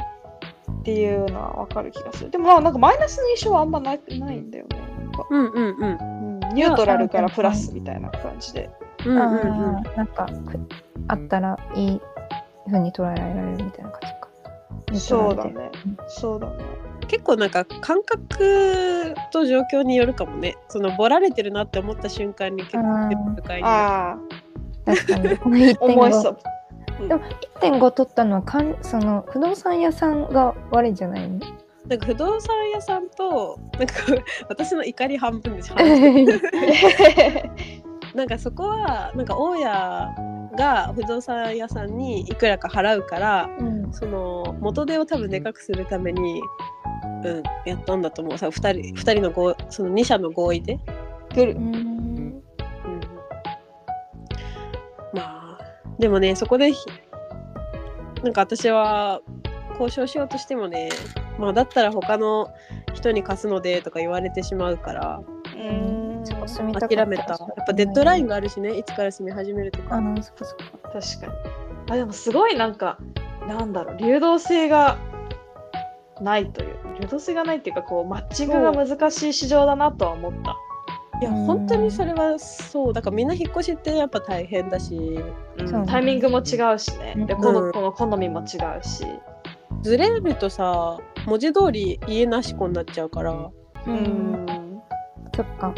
[0.81, 2.31] っていうのはわかる気がする。
[2.31, 4.79] でもまあなんかマイナスの印象はあんまないないんだよね。
[5.03, 6.41] なんか、うんうんうん。
[6.41, 8.71] うん、ニュートラルからプラスみたいな感じで。
[9.05, 9.83] うんうんうん。
[9.95, 10.59] なんかく
[11.09, 12.01] あったらいい
[12.67, 14.29] 風に捉えられるみたいな感じか。
[15.01, 15.71] そうだね。
[15.87, 16.55] うんそうだね。
[17.09, 20.57] 結構なんか感覚と状況によるかもね。
[20.69, 24.19] そのボラれてるなって思った瞬間に結構手深いにああ
[24.87, 25.37] 確かに。
[25.39, 26.39] この1.5思いそう。
[27.09, 27.21] でも
[27.61, 31.41] 1.5取ったのはかんその不動産屋さんが悪いんじゃないの？
[31.89, 33.95] なんか不動産屋さんとなんか
[34.49, 37.51] 私の怒り半分で話してる
[38.15, 40.15] なんかそこはなんか大家
[40.55, 43.93] が不動産屋さんにいくらか払うからうん。
[43.93, 46.43] その元手を多分でかくするために、
[47.25, 48.39] うん、やったんだと思う。
[48.39, 50.81] さ2人二人の合その2社の合意で、
[51.33, 51.53] 来る。
[51.53, 51.75] うん。
[51.75, 52.43] うん、
[55.13, 55.59] まあ
[55.99, 56.79] でもねそこでひ
[58.23, 59.21] なんか私は
[59.79, 60.89] 交渉しようとしてもね
[61.39, 62.49] まあだったら他の
[62.95, 65.21] 人に貸すのでとか言われてしまうから。
[65.57, 67.23] うんそこ住みた諦めた。
[67.25, 69.97] やっぱデッドラインがあるしねいつから住み始めるとか。
[69.97, 71.33] あのそこそこ確かに。
[71.91, 72.99] あでもすごいなんか
[73.47, 74.97] なんだろう流動性が
[76.21, 76.77] ないという。
[77.01, 80.57] 流動性がないっていうかこうマッチングが難しい市場だなとは思った。
[81.21, 82.93] いやうん本当にそれはそう。
[82.93, 84.97] だからみんな引っ越しってやっぱ大変だし。
[85.59, 87.15] うんタイミングも違うしね。
[87.27, 87.41] で、うん。
[87.41, 89.07] このこの好みも違うし。
[89.83, 93.33] ずれるとさ文字通り家なし子になっちゃうから。
[93.33, 93.53] う
[93.87, 93.95] うん。
[93.95, 94.83] ん。
[95.35, 95.75] そっか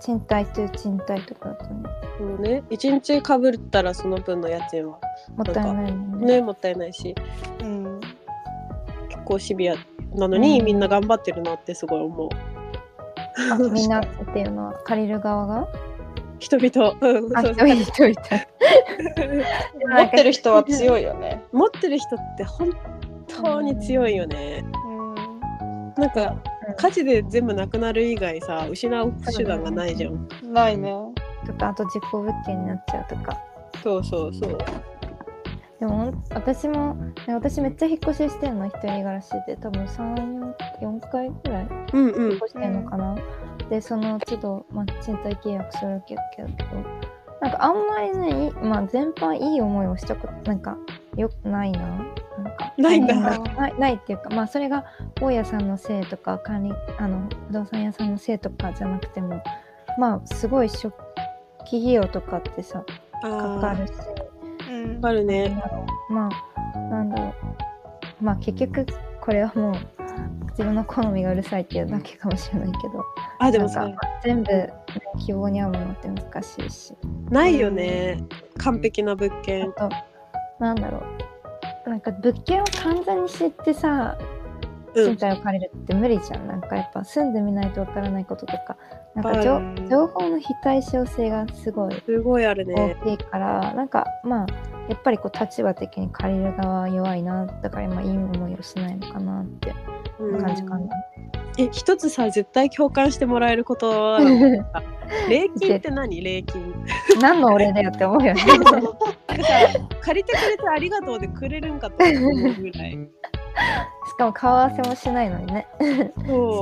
[0.00, 1.90] 賃貸と賃貸とかだとね。
[2.18, 2.62] そのね。
[2.70, 4.98] 一日かぶったらその分の家賃は。
[5.36, 6.26] もったいないね。
[6.26, 7.14] ねもったいないし。
[7.62, 8.00] うん。
[9.08, 9.74] 結構シビア
[10.14, 10.66] なのに、うん。
[10.66, 12.28] みんな頑張ってるなってすごい思う。
[13.52, 15.68] あみんなっていうのは借りる側が？
[16.38, 17.54] 人々、うんあそう。
[17.54, 18.22] 人い人いた
[19.86, 21.42] 持ってる人は強いよ ね。
[21.52, 22.70] 持ってる人って本
[23.28, 25.14] 当に強いよね、うん。
[25.96, 26.34] なんか
[26.80, 30.28] 火事で全部なくなる以外さ失う手段がないじゃん。
[30.52, 30.90] ないね。
[31.46, 33.38] とかあと事故物件になっちゃうとか
[33.82, 34.58] そうそうそう。
[35.78, 43.16] でも私も私めっちゃ引っ越ししてんの一人暮らしで多分34回ぐらいうんうん引っ越してんのかな、
[43.70, 46.20] でその都度、まあ、賃貸契約するわけど
[47.40, 50.76] なんかあんまりねいまあ全般いい思いをしたことなんか
[51.16, 52.04] よくないな
[52.76, 53.14] ないんだ。
[53.38, 54.84] ないないっていうかまあそれが
[55.20, 59.42] 大家さんのせいとか管理あの不動産屋さんのせいとかじゃなくても
[59.98, 60.92] まあすごい初
[61.66, 62.84] 期費用とかってさ
[63.22, 63.92] かかるし。
[64.70, 65.04] うん。
[65.04, 65.62] あるね。
[66.08, 67.34] まあなんだろ
[68.20, 68.24] う。
[68.24, 68.86] まあ結局
[69.20, 69.74] これはもう
[70.50, 73.04] 自分の好みがうるさいっていうだけかもしれないけど。
[73.38, 73.88] あでもさ
[74.22, 74.68] 全部
[75.18, 76.94] 希望に合うものって難しいし。
[77.30, 78.22] ないよね。
[78.58, 79.72] 完璧な物件。
[80.58, 81.29] なんだろう
[81.86, 84.18] なんか物件を完全に知ってさ
[84.94, 85.16] うん。
[85.16, 88.76] 賃貸を借りるって無理じゃん、なんかやっぱ住んでみないとわからないこととか
[89.14, 92.96] なんか情うん情報の非対称性がすごいすごいある大ね。
[93.04, 94.46] きいから、なんかまあ
[94.88, 99.74] やっぱりこう立場的に借りる側は弱いなだから今いい思いをしないのかなって
[100.20, 100.88] うん感じかな。
[101.58, 104.20] え一つさ絶対共感してもらえることは
[105.28, 106.20] 礼金って何？
[106.22, 106.72] 礼金
[107.20, 108.42] 何の俺だよって思うよね。
[110.00, 112.98] 借りてくれてありがとうでくれるんかと思うぐらい
[114.08, 115.66] しかも顔合わせもしないのにね。
[115.80, 115.84] し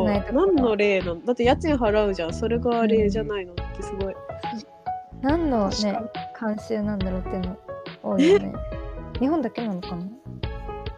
[0.04, 1.20] ないとこ何の礼なの？
[1.24, 2.32] だって家賃払うじゃん。
[2.32, 4.14] それが礼じゃないのってすごい。
[5.20, 6.00] 何のね
[6.38, 7.56] 慣習なんだろうっていうの
[8.02, 8.52] 多いよね。
[9.18, 10.02] 日本だけなのかな？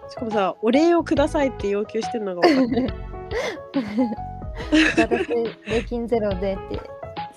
[0.09, 2.95] しかもさお礼をくださいって要求してるのが分かんない。
[4.97, 5.29] 私
[5.67, 6.81] 礼金ゼロでって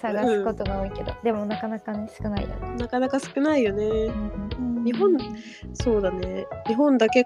[0.02, 2.56] 探すことが多いけど、でもなかなかね少ないよね。
[2.78, 3.86] なかなか少ないよね。
[3.86, 4.84] うん。
[4.84, 5.18] 日本
[5.74, 6.46] そうだね。
[6.68, 7.26] 日本だけ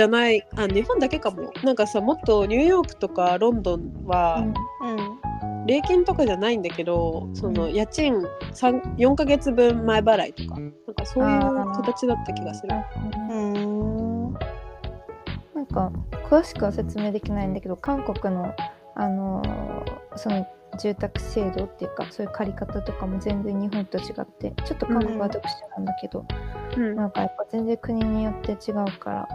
[0.00, 1.52] じゃないあ日本だけかも。
[1.62, 4.42] なんかさもっとニューヨークとかロンドンは、
[4.82, 5.66] うん。
[5.66, 10.58] 礼金とかじゃないんだけどその家賃3 4ヶ月分前払いとか。
[10.58, 11.40] なんかそういう
[11.74, 12.74] 形だった気がする。
[13.28, 14.32] うん。
[15.54, 15.92] なんか
[16.30, 18.54] 詳しくは説明できないんだけど韓国の
[18.94, 20.46] あのーその
[20.80, 26.24] 住宅制度っていうかそういう借り方とかも全然日本と違ってちょっと韓国は特殊なんだけど、
[26.78, 26.96] うん。
[26.96, 29.28] なんかやっぱ全然国によって違うから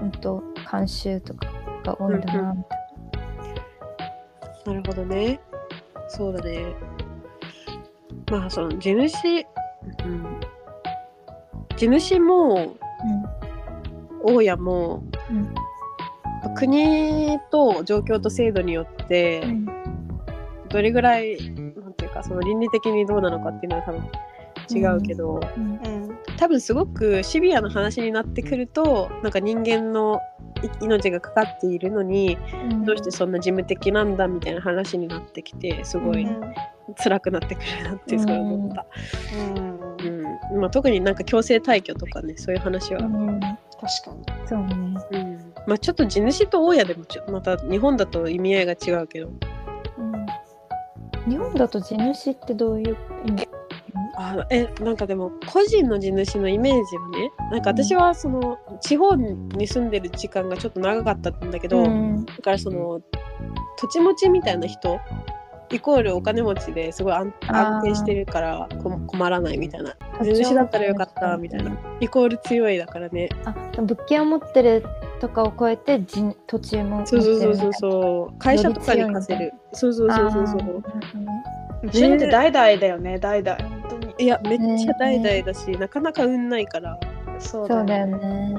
[0.00, 1.46] うんと慣習とか
[1.84, 2.78] が多いんだなみたい
[4.66, 4.74] な。
[4.74, 5.40] るほどね。
[6.08, 6.74] そうだね。
[8.30, 9.46] まあその地主、
[10.04, 10.40] うん、
[11.76, 12.76] 地主も
[14.24, 15.54] 大家もうん。
[16.54, 19.66] 国と状況と制度によってうん。
[20.68, 24.02] どれぐらいなんていうかその倫理的にどうなのかっていうのは多分
[24.70, 26.08] 違うけど、うんうん
[26.38, 30.20] 多分すごくシビアな話になってくるとなんか人間の
[30.80, 32.38] い命がかかっているのに
[32.70, 32.84] うん。
[32.84, 36.54] どうしてそんな事務的なんだみたいな話になってきてすごいうん。
[36.96, 38.86] 辛くなってくるなってすごい思った。
[39.36, 39.80] うん。
[40.54, 40.60] うん。
[40.60, 43.40] まあ、特になんか強制退去とかねそういう話は、うん。
[43.40, 43.88] 確か
[44.46, 44.98] そうね。
[45.10, 45.52] うん。
[45.66, 49.30] まあ、ちょっと地主と大家でもちょまた日本だと意味合いが違うけど。
[49.98, 50.26] うん。
[51.28, 52.96] 日本だと地主ってどういう
[53.26, 53.48] 意味？
[54.20, 62.26] あえなんかでも個人の地主のイメージはねなんか私はその地方に住んでる時間がちょっと長かったんだけど、うん。
[62.26, 63.00] だからその
[63.78, 64.98] 土地持ちみたいな人
[65.70, 67.32] イコールお金持ちですごい安
[67.84, 69.94] 定してるからこ困らないみたいな。
[70.18, 71.76] 土地主だったらよかったみたいな。
[72.00, 73.28] イコール強いだからね。
[73.44, 74.84] あ物件を持ってる
[75.20, 78.38] とかを超えて人土地も持ってそうるそうそうそうそう。
[78.38, 79.52] 会社とかに貸せる。
[79.72, 80.58] そうそうそうそうそう。
[81.82, 81.90] うに。
[81.90, 83.77] うちのって代々だよね、代々。
[84.18, 86.98] いやめっちゃ代々だし、なかなか運ないから。
[87.38, 88.54] そうだよね。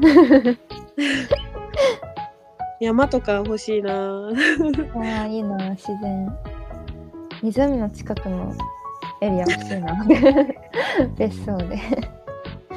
[2.80, 4.30] 山とか欲しいな。
[4.96, 6.34] ああいいな自然。
[7.42, 8.52] 湖の近くの
[9.20, 10.06] エリア欲しいな。
[11.16, 11.78] 別荘で。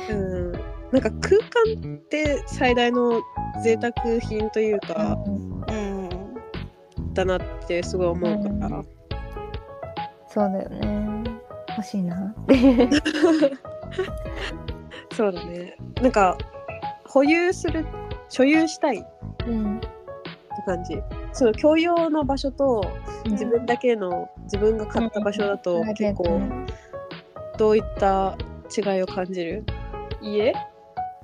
[0.09, 0.51] うん。
[0.91, 1.37] なんか空
[1.81, 3.21] 間って最大の
[3.63, 5.29] 贅沢品というか、う
[5.73, 6.09] ん。
[7.13, 8.87] だなってすごい思うから、うん。
[10.27, 11.26] そうだよね
[11.77, 12.33] 欲しいな。
[15.13, 15.77] そうだね。
[16.01, 16.37] なんか
[17.05, 17.85] 保有する
[18.29, 18.97] 所有したい。
[18.97, 19.01] っ
[19.37, 19.81] てうん
[20.65, 21.01] 感じ。
[21.31, 22.83] その共用の場所と
[23.25, 23.31] うん。
[23.31, 25.93] 自分だけの自分が買った場所だとうん。
[25.93, 26.41] 結構
[27.57, 28.37] どういった
[28.75, 29.63] 違いを感じる？
[30.21, 30.53] 家？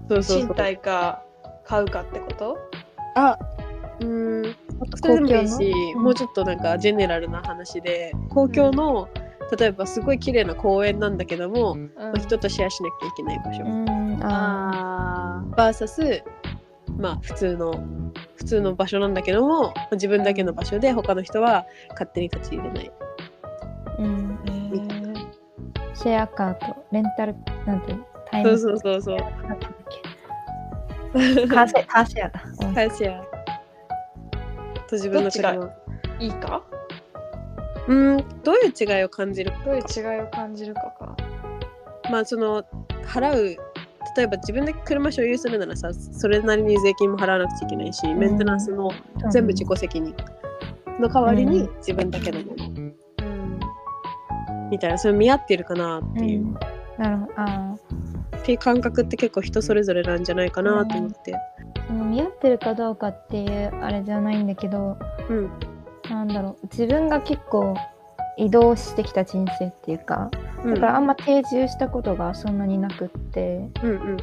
[0.08, 0.48] そうそうそう。
[0.48, 1.22] 賃貸か
[1.66, 2.58] 買うかってこと？
[3.16, 3.38] あ
[4.00, 4.56] うーん。
[4.96, 6.04] それでもいいし、うん。
[6.04, 9.10] もうちょっとなんかジェネラルな話で公共の、
[9.58, 11.92] 例えばすごい綺麗な公園なんだけども、うん。
[11.96, 14.24] まあ人とシェアしなきゃいけない場所、うん。
[14.24, 15.74] ああバー。
[15.74, 16.24] サス
[16.98, 17.74] まあ普通の
[18.36, 22.92] 普通の場所なんだけども自分だけの場所で他の人は勝手に立ち入れない。
[24.00, 24.40] うん。
[24.46, 25.14] えー。
[25.96, 27.36] シェアカーとレンタル
[27.66, 28.06] なんていうの？
[28.32, 29.18] タイムそうそうそうそう。
[31.48, 33.24] カーシェ カーシェア
[34.88, 35.84] と自分の車どっ
[36.20, 36.64] いいか？
[37.88, 39.52] うんどういう違いを感じる？
[39.66, 41.16] どういう違いを感じるかか。
[42.12, 42.64] まあその
[43.06, 43.58] 払う
[44.16, 48.92] 例えば自分で車所有するならさそれなりに税金も払わなくちゃいけないし、メンテナンスも
[49.32, 50.16] 全部自己責任
[51.00, 52.96] の代わりにうん自分だけのものうん。
[54.70, 56.54] みたいなそれ見合ってるかなっていう、うん
[56.98, 57.34] なるほど。
[57.38, 57.76] あ
[58.38, 61.36] っていう感覚って結構人それぞれなんじゃないかなと思って。
[61.36, 61.40] あ、
[61.88, 64.98] その見合ってるかどうかっていうあれじゃないんだけど、
[65.30, 65.50] うん
[66.14, 67.76] なんだろう、自分が結構
[68.38, 70.30] 移動してきた人生っていうか、
[70.64, 70.74] うん。
[70.76, 74.18] だからあんま定住したことがそんなになくって、うんうん。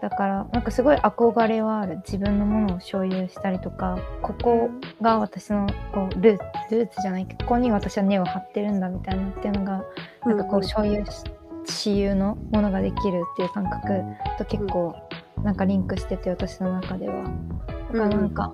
[0.00, 1.96] だからなんかすごい憧れはある。
[2.06, 4.70] 自分のものを所有したりとかここ
[5.02, 9.84] が私のこうルーツルーツじゃないけどここに私は根を張ってるんだみたいなっていうのが
[10.24, 11.24] なんかこう所有し
[11.66, 14.02] 私有のものができるっていう感覚
[14.38, 14.96] と結構
[15.42, 17.24] なんかリンクしてて私の中では。
[17.92, 18.52] だからなんか。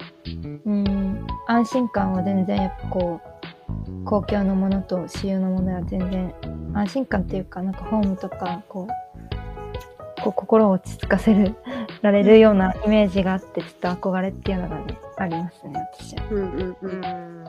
[0.65, 6.35] うん安心感は全然やっぱこう公共のものと私有のものは全然
[6.75, 11.55] 安心感っていうかなんかホームとかこうこう心を落ち着かせる
[12.03, 16.25] られるようなイメージがあってちょっと憧れっていうのがねありますね私は。
[16.31, 17.01] うんうんううん。
[17.01, 17.45] ん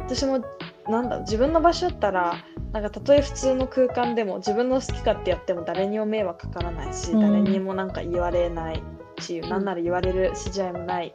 [0.00, 0.44] 私も
[0.88, 2.34] なんだ自分の場所だったら
[2.72, 7.20] なんかたとえ普通の空間でも自分の好き勝手やっても誰にも迷惑かからないし、うん。
[7.20, 8.82] 誰にもなんか言われない
[9.22, 11.14] し、なんなら言われる指示合いもない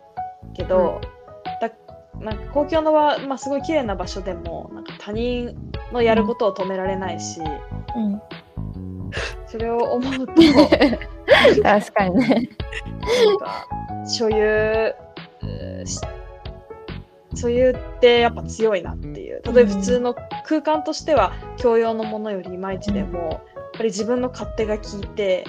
[0.55, 1.01] けど、
[1.61, 1.71] だ
[2.19, 5.55] なんか公共の場、まあ、すごい綺麗な場所でもなんか他人
[5.91, 7.39] のやることを止められないし、
[7.95, 8.21] うん、
[9.47, 10.33] それを思うと
[11.63, 12.49] 確かにね。
[13.25, 13.67] なんか
[14.07, 14.95] 所有
[17.37, 19.41] 所有ってやっぱ強いなっていう。
[19.53, 23.41] 例えば普通の空間としては共用のものよりいまいちでも、やっ
[23.73, 25.45] ぱり自分の勝手が効いて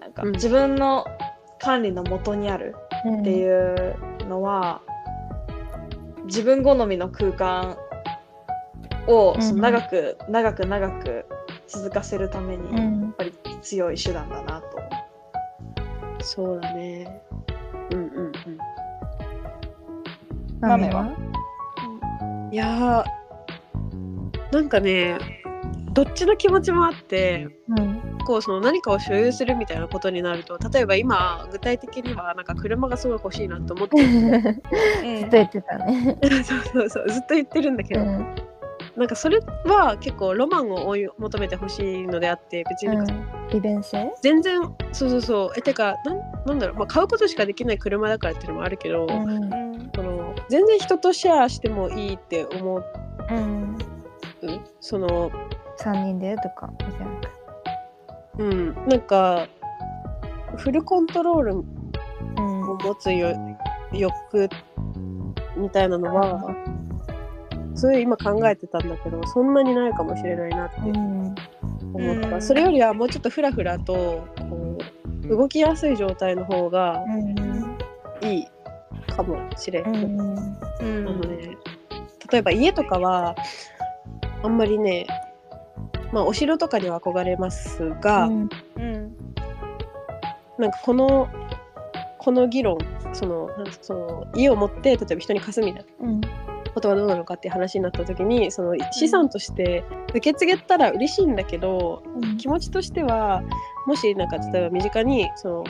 [0.00, 0.32] なんかうん。
[0.32, 1.06] 自分の
[1.60, 2.74] 管理の元にある
[3.08, 3.96] っっていう
[4.28, 4.80] のは、
[6.24, 7.76] 自分好みの空間
[9.06, 9.42] をうん。
[9.42, 11.24] その長く長く長く
[11.66, 13.10] 続かせるために、やうん。
[13.10, 13.32] っぱり
[13.62, 14.78] 強い手段だなと。
[16.22, 17.22] そうだね。
[17.92, 18.32] うんうんうん。
[20.60, 21.16] 豆は？
[22.52, 25.16] いやーなんかね
[25.92, 27.99] どっちの気持ちもあってうん
[28.30, 36.16] こうその何かを所有するみたいなことになると例えば今具体的にはなんか車がすごい欲しいなと思って ずっと言ってたね。
[36.44, 37.10] そうそうそう。
[37.10, 38.34] ずっと言ってるんだけど、うん。
[38.96, 43.14] なんかそれは結構ロマンを追い求めてほしいのであって別になんか
[43.52, 44.12] 利便性？
[44.22, 44.62] 全然
[44.92, 45.52] そうそうそう。
[45.56, 49.28] えてかなんなんだろう、まあ、買うことしかできない車だからっていうのもあるけど、うん。
[49.28, 52.84] うんその全然人とシェアしてもいいって思う。
[53.28, 53.76] うん。
[54.78, 55.32] その
[55.80, 57.19] 3人でとかみたいな。
[58.38, 58.74] うん。
[58.86, 59.46] なんか
[60.56, 62.60] フルコントロールをうん。
[62.82, 63.36] 持つよ
[63.92, 64.48] 欲
[65.56, 66.54] みたいなのは
[67.74, 71.34] そういう今考えてたんだけどそんなにないかもしれないなってうん。
[71.92, 72.42] 思った、うん。
[72.42, 74.78] それよりはもうちょっとフラフラとこ
[75.24, 77.04] う動きやすい状態の方が
[78.22, 78.46] いい
[79.08, 80.20] かもしれん、うん。
[80.20, 81.08] うん。
[81.08, 81.56] あのね
[82.30, 83.34] 例えば家とかは
[84.42, 85.06] あんまりね
[86.12, 88.48] まあお城とかには憧れますが、うん。
[88.76, 89.16] うん
[90.58, 91.28] なんかこの
[92.18, 92.76] この議論
[93.14, 96.06] そのなんその家を持って例えば人に貸すみたいな。
[96.06, 96.20] うん
[96.72, 102.02] ことはどうなのかっていう話になった時にその資産として受け継げたら嬉しいんだけど、
[102.38, 103.42] 気持ちとしては
[103.86, 105.64] もしなんか例えば身近にその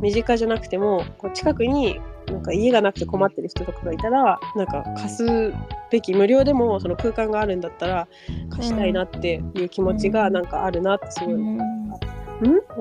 [0.00, 5.52] 身近じゃなくてもこう近くになんか家がなくて困ってる人とかがいたらなんか貸す
[5.90, 8.08] べき無料でもその空間があるんだったら
[8.50, 11.56] 貸したいなっていう気持ちがなんかあるなってすごい、うん。
[11.56, 11.58] ん。
[11.58, 11.76] なん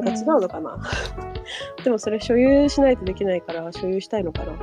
[0.06, 0.80] か違うのかな、
[1.84, 4.54] でもそれ所有しないとできないから所有したいのかな？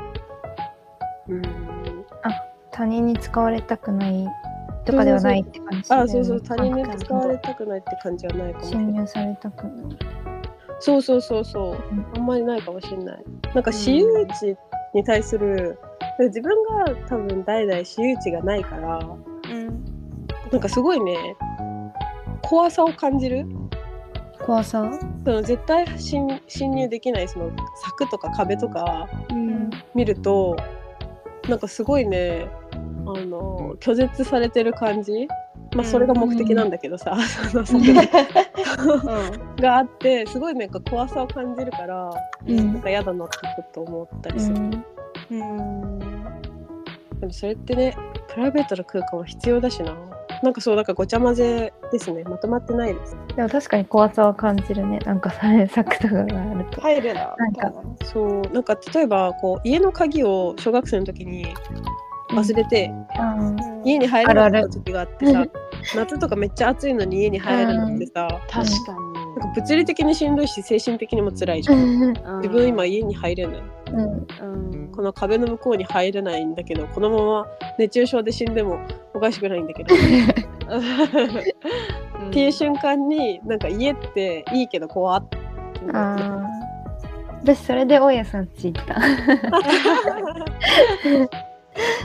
[1.29, 1.78] うん
[2.79, 4.25] 他人に使われたくない
[4.85, 5.97] とかではないって感じね。
[5.97, 8.95] あそうそう他人に使われたくないって感じはないかもしれ侵ない。
[9.01, 9.99] 入されたくない。
[10.79, 12.07] そうそうそうそう、ん。
[12.17, 13.25] あんまりないかもしれない。
[13.53, 14.57] なんか私有地
[14.95, 15.77] に対する、
[16.21, 16.53] 自分
[16.87, 19.85] が多分代々私有地がないからうん。
[20.53, 21.35] なんかすごいね
[22.43, 23.45] 怖さを感じる。
[24.47, 24.89] 怖さ？
[25.25, 29.69] その絶対侵侵入できないその柵とか壁とかうん。
[29.97, 30.57] 見ると
[31.49, 32.47] なんかすごいね
[33.07, 35.29] あの拒絶されてる感じ。
[35.75, 37.15] まあそれが目的なんだけどさ、
[39.61, 42.11] があってすごいなんか怖さを感じるから、
[42.47, 42.57] うん。
[42.57, 45.99] なんか嫌だなってちょっと思ったりする、うん。
[47.21, 47.95] でもそれってね
[48.29, 49.95] プライベートな空間は必要だしな。
[50.43, 52.23] なんかそうだからごちゃ混ぜですね。
[52.25, 53.17] まとまってないです。
[53.37, 54.99] でも確かに怖さは感じるね。
[55.01, 56.81] なんかさ、作とかがあると。
[56.81, 57.35] 入るな。
[57.37, 57.73] なんか。
[58.05, 58.43] そう。
[58.53, 61.47] なんか例えばこう家の鍵を小学生の時に
[62.31, 63.57] 忘れて、うん。
[63.85, 65.47] 家に入れなかった時があってさ
[65.95, 72.13] 夏とかめっちゃ暑いのに家に入れるのってさ、確かなんか物理的にしんどいし精神的にも辛いじゃん。
[72.41, 73.63] 自分今家に入れない。
[73.93, 74.03] うん。
[74.03, 74.89] うん。
[74.93, 77.47] この壁の向こうに入れないんだけどこのまま
[77.79, 78.81] 熱中症で死んでも
[79.15, 79.99] おかしくないんだけど、っ
[82.33, 85.39] ていう瞬間になんか家っていいけど怖って。
[87.41, 88.97] 私それで大家さんち行った。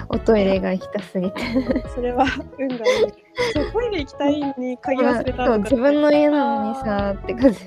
[0.09, 1.41] おトイレが行きたすぎて。
[1.95, 2.25] それは
[2.59, 2.81] 運がいい。
[3.53, 7.59] そうトイレ行きたいのに鍵忘れた自分の家なのにさって感じ。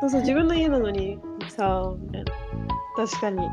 [0.00, 2.32] そうそう自分の家なのにさみたいな。
[2.96, 3.48] 確かに。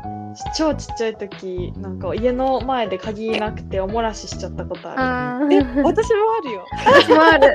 [0.56, 5.64] 超ちっちゃい時なんか家の前で鍵なくておもらししちゃったことああえあ。
[5.82, 6.66] 私もあるよ。
[6.84, 7.54] 私もある。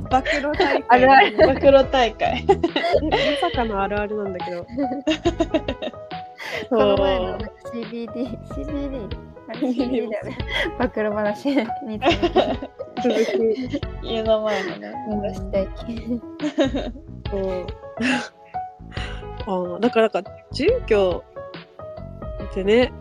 [0.10, 0.84] 暴露大会。
[0.88, 1.30] あるある。
[1.32, 2.54] る暴露大会ま
[3.40, 4.66] さかのあるあるなんだけど。
[6.70, 7.38] この前の
[7.74, 9.08] CBD、CBD、
[9.52, 10.38] CBD だよね。
[10.78, 11.98] 暴露話に
[13.02, 13.14] 続
[14.00, 14.08] き。
[14.08, 14.94] 家の前のね。
[15.10, 15.68] 流したい。
[17.30, 17.66] そう。
[19.46, 21.24] あーだからなんか住居
[22.44, 22.92] ってね。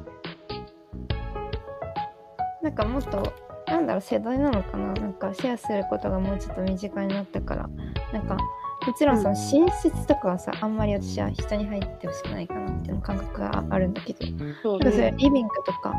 [2.63, 3.31] なんかもっと、
[3.67, 4.93] なんだろう、世代なのかな。
[4.93, 7.69] なんかシェアすることがもうちょっと身近になったから、
[8.11, 8.37] なんか、
[8.85, 14.25] もちろんその寝室とかはさ、あんまり私は人に入ってほしくないかなっていう感覚があるんだけど、
[14.61, 15.93] そうなんかそリビングとか、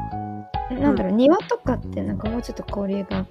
[0.71, 3.27] なんだろう、庭とかってなんかもうちょっと交流が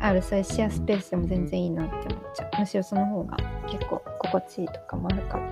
[0.00, 2.60] あるそういうシェアスペースでも全然いいなって思っちゃう。
[2.60, 3.36] むしろその方が
[3.66, 5.50] 結構心地いいとかもあるから。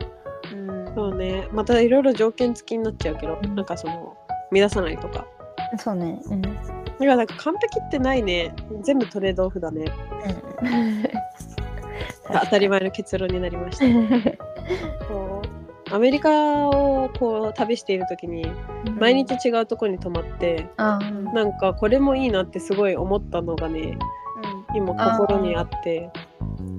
[0.53, 0.95] うん。
[0.95, 1.49] そうね。
[1.53, 3.55] またいろいろ条件付きになっちゃうけど、うん。
[3.55, 4.17] なんかその
[4.53, 5.27] 乱さないとか。
[5.79, 6.21] そうね。
[6.27, 6.43] うん。
[6.43, 6.57] だか
[6.99, 8.55] らなんか完璧ってないね。
[8.83, 9.87] 全部トレードオフだね
[12.41, 13.85] 当たり前の結論になりました。
[15.07, 16.31] こうアメリカ
[16.69, 18.47] をこう旅している時に
[18.99, 20.99] 毎日違うとこに泊まって、あ
[21.35, 23.99] なんかこれもいいなってすごい思ったのがね
[24.75, 26.11] 今心にあって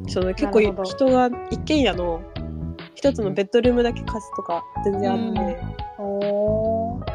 [0.08, 2.22] その結構人が一軒家の
[2.96, 5.60] 一つのベッドルームだけ貸すとか全然あって、
[6.00, 6.04] う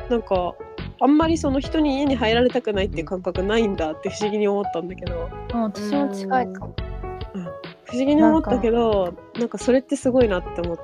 [0.07, 0.11] ん。
[0.11, 0.55] なんか
[1.01, 5.29] あんまりその人に家に入られたくないっていう感覚ないんだって不思議に思ったんだけど。
[5.53, 6.75] あ私も近いかも。
[7.91, 10.77] 不思議に思ったけどなんかそれってすごいなって思っ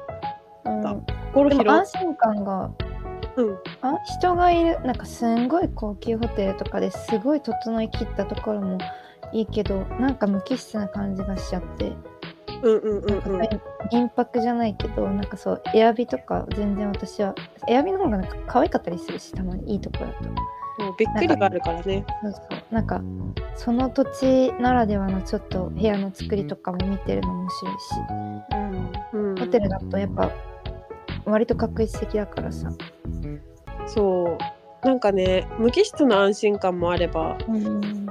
[0.65, 0.71] た。
[0.71, 1.07] うん。
[1.33, 2.71] 心でも安広心感が
[3.37, 3.59] うん。
[3.83, 8.79] あ人がいるなんかすんごい高級ホテルとかですごい整いきったところも
[9.33, 11.93] いいけどなんか無機質な感じがしちゃって。
[12.63, 13.05] うんうん
[14.17, 17.35] 泊じゃないけどなんかそうエアビとか全然私は
[17.69, 22.05] エアビの方がなんか可愛かったりするしたまにいいところだともうびっくりがあるからね。
[22.71, 23.01] なんか
[23.57, 27.91] その土地ならではのちょっと部屋の作りとかも見てるの面白いし。
[29.13, 29.31] うん。
[29.31, 29.37] うん。
[29.37, 30.31] ホテルだとやっぱ
[31.25, 32.71] 割と確一的だからさ、
[33.87, 34.39] そ
[34.83, 34.87] う。
[34.87, 38.07] なんかね無機質な安心感もあればうん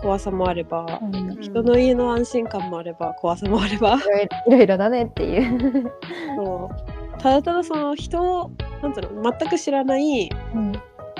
[0.00, 3.96] 怖さもあればうん、い人の家の安心感もあれば怖さもあれば。
[3.96, 5.92] ろいろいろだねっていう、
[6.36, 7.20] そう。
[7.20, 8.50] ただただその人を
[8.80, 10.72] なんつうの全く知らないうん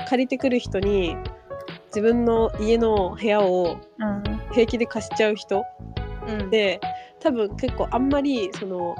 [0.09, 1.17] 借りてくる人に
[1.89, 4.23] 自分の家の部屋をうん。
[4.53, 5.65] 平気で貸しちゃう人
[6.27, 6.51] うん。
[6.51, 6.81] で
[7.21, 8.97] 多分結構あんまりその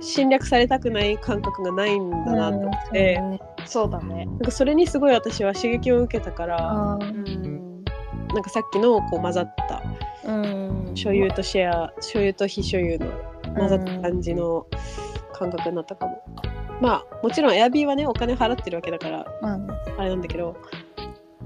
[0.00, 3.38] 侵略されたくない感覚がないんだなと思って、うん。
[3.66, 4.26] そうだね。
[4.26, 7.84] なんかそれにすごい私は刺激を受けたからうん。
[8.28, 9.82] なんかさっきのこう混ざった。
[10.24, 10.92] うん。
[10.94, 13.06] 所有とシェア所有と非所有の
[13.56, 14.66] 混ざった感じの
[15.32, 16.22] 感覚になったかも。
[16.80, 19.74] まあもちろん Airb はねお金払ってるわけだからまあね。
[19.98, 20.56] あれなんだけど。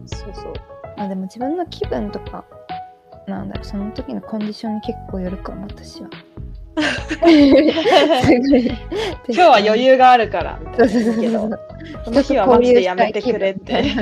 [0.06, 0.52] そうそう。
[0.96, 2.44] まあでも自分の気分とか
[3.26, 6.10] なんだろうその時のコンディションに結構よるかも私は。
[7.04, 8.66] すごい。
[8.66, 11.40] 今日は余裕があるからそうそうそうけど。
[11.40, 11.50] そう
[12.04, 13.82] この日はマジでやめてくれって。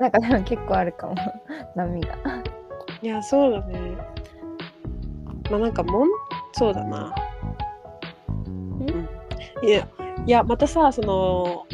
[0.00, 1.14] なんかでも結構あるかも
[1.74, 2.08] 波が。
[3.02, 3.78] いやそうだね。
[5.50, 6.08] まあなんかもん
[6.52, 7.12] そうだな、うん、
[9.62, 9.88] いや
[10.26, 11.66] いやまたさその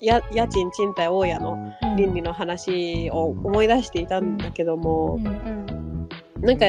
[0.00, 6.08] や家賃賃貸大家の倫理の話を思い出していたんだけども、うんうん。
[6.40, 6.66] なんか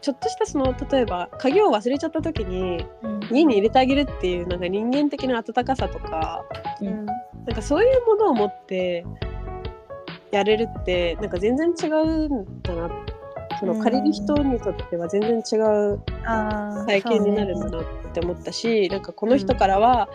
[0.00, 3.20] ちょっとしたその例えば鍵を忘れちゃった時にうん。
[3.30, 6.44] 家に入れてあげるっていうなんか人間的な温かさとか
[6.80, 7.06] うん。
[7.06, 9.04] なんかそういうものを持って
[10.30, 12.90] やれるってなんか全然違うんだな
[13.58, 16.00] その借りる人にとっては全然違う
[16.86, 20.08] 体験になるんだなって思ったし、なんかこの人からは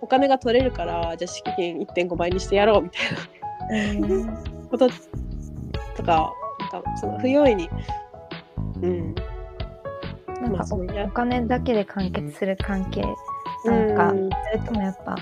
[0.00, 4.26] お金が取れるからじゃあ敷金1.5倍にしてやろうみたいそうねうん。
[4.26, 4.32] な
[4.70, 4.88] こと
[5.96, 6.32] とか
[6.72, 7.68] なんかその不用意に。
[8.82, 9.14] うん。
[10.42, 13.02] なんかおお金だけで完結する関係。
[13.64, 15.16] なんか、うんそれともやっぱ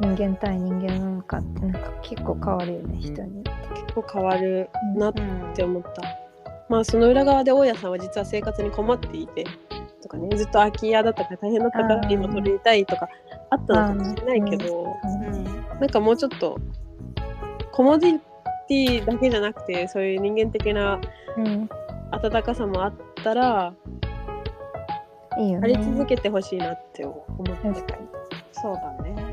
[0.00, 3.80] 人間対人間なのかってなんか結構変わるよね人によって。
[3.82, 5.20] 結構変わるなっう
[5.50, 6.23] んて思った。
[6.68, 9.44] まあその裏側で大家さんは実は生活に困っていて
[10.02, 13.08] とかねずっと空き家だったから大変だったから今取りたいとか
[13.50, 15.44] あったのかもしれないけど、うん
[15.80, 16.56] なんかもうちょっと
[17.72, 18.20] コモディ
[18.68, 21.00] ティだけじゃなくてそういう人間的な
[21.36, 21.68] うん、
[22.12, 23.74] 温かさもあったら
[25.38, 25.64] いいよね。
[25.64, 28.08] あり続けてほしいなって思って確かに。
[28.52, 29.23] そうだね。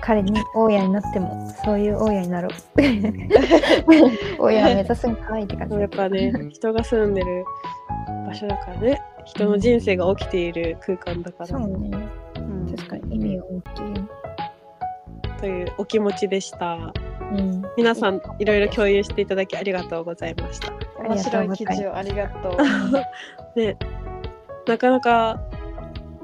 [0.00, 2.52] 彼に大家になってもそういう大家になろう。
[4.38, 7.44] 大家を目指すんかいって感じやっぱね人が住んでる
[8.26, 11.90] 場所だからね人の人生が起きている空間だからそうね。
[12.36, 14.08] うん確かに意味が大きいよ。
[15.40, 16.92] というお気持ちでした。
[17.32, 17.62] うん。
[17.76, 20.72] 皆さんいろいろ共有していただきありがとうございました。
[21.02, 22.56] 面白い記事をありがとう。
[23.58, 23.76] ね、
[24.66, 25.40] なかなか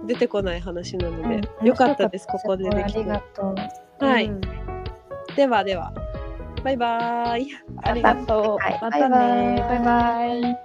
[0.06, 3.04] 出てこない話なので、うんよかったですここでできてあり。
[3.08, 3.54] がと
[4.00, 4.04] う。
[4.04, 4.40] はい、うん
[5.36, 5.92] ではでは
[6.62, 7.48] バイバーイ。
[7.82, 8.62] ありがとう。
[8.62, 9.64] はいまたね。
[9.68, 10.56] バイバイ。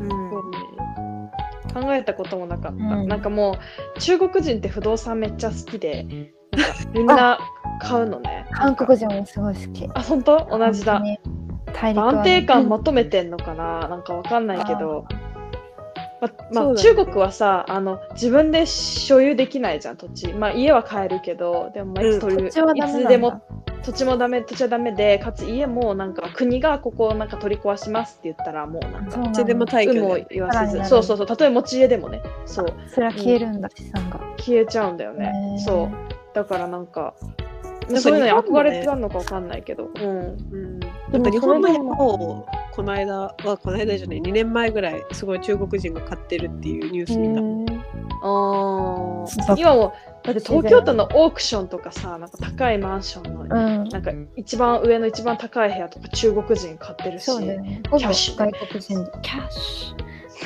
[0.00, 0.30] うん
[1.72, 3.58] 考えたこともなかった、うんなんかも
[3.96, 6.06] う中国人って不動産めっちゃ好きで
[6.92, 7.38] みんな
[7.80, 9.88] 買うのね韓国人もすごい好き。
[9.94, 10.46] あ本当？
[10.50, 11.02] 同じだ。
[11.72, 13.88] 大陸安定感求めてんのかな？
[13.88, 15.06] なんかわかんないけど、
[16.20, 16.76] ままあ、ね。
[16.76, 20.32] 中国はさあの自分で所有できないじゃん土地。
[20.32, 23.00] まあ家は買えるけどでもまあいつ取る、土地はダメなんだ。
[23.00, 23.42] いつでも
[23.82, 29.64] 土地もダメ土地はダメでかつ家もなんか国がここをなんか取り壊しますって言ったらもうなんかそうなんだうちでも。
[30.30, 31.26] 言わせずそうそうそう。
[31.26, 32.20] たとえ持ち家でもね。
[32.44, 32.66] そう。
[32.88, 34.20] それは消えるんだ、資産が。
[34.36, 35.32] 消えちゃうんだよね。
[35.64, 35.90] そう。
[36.34, 37.14] だからなんか
[37.88, 40.69] なんかそういうのに憧れてたのかわかんないけど、うん、うん、
[41.12, 47.40] なんか日本の山をこの間はこの間じゃない2年前ぐらいすごい中国人が買ってるっていうニュース見た。
[48.22, 53.88] あーバ今もだって東京都のオークションとかさなんか高いマンションの、うん。
[53.88, 57.80] なんか一番上の一番高い部屋とか中国人買ってるしね。
[57.84, 59.10] キャッシュ外国人で。
[59.22, 59.94] キャッシ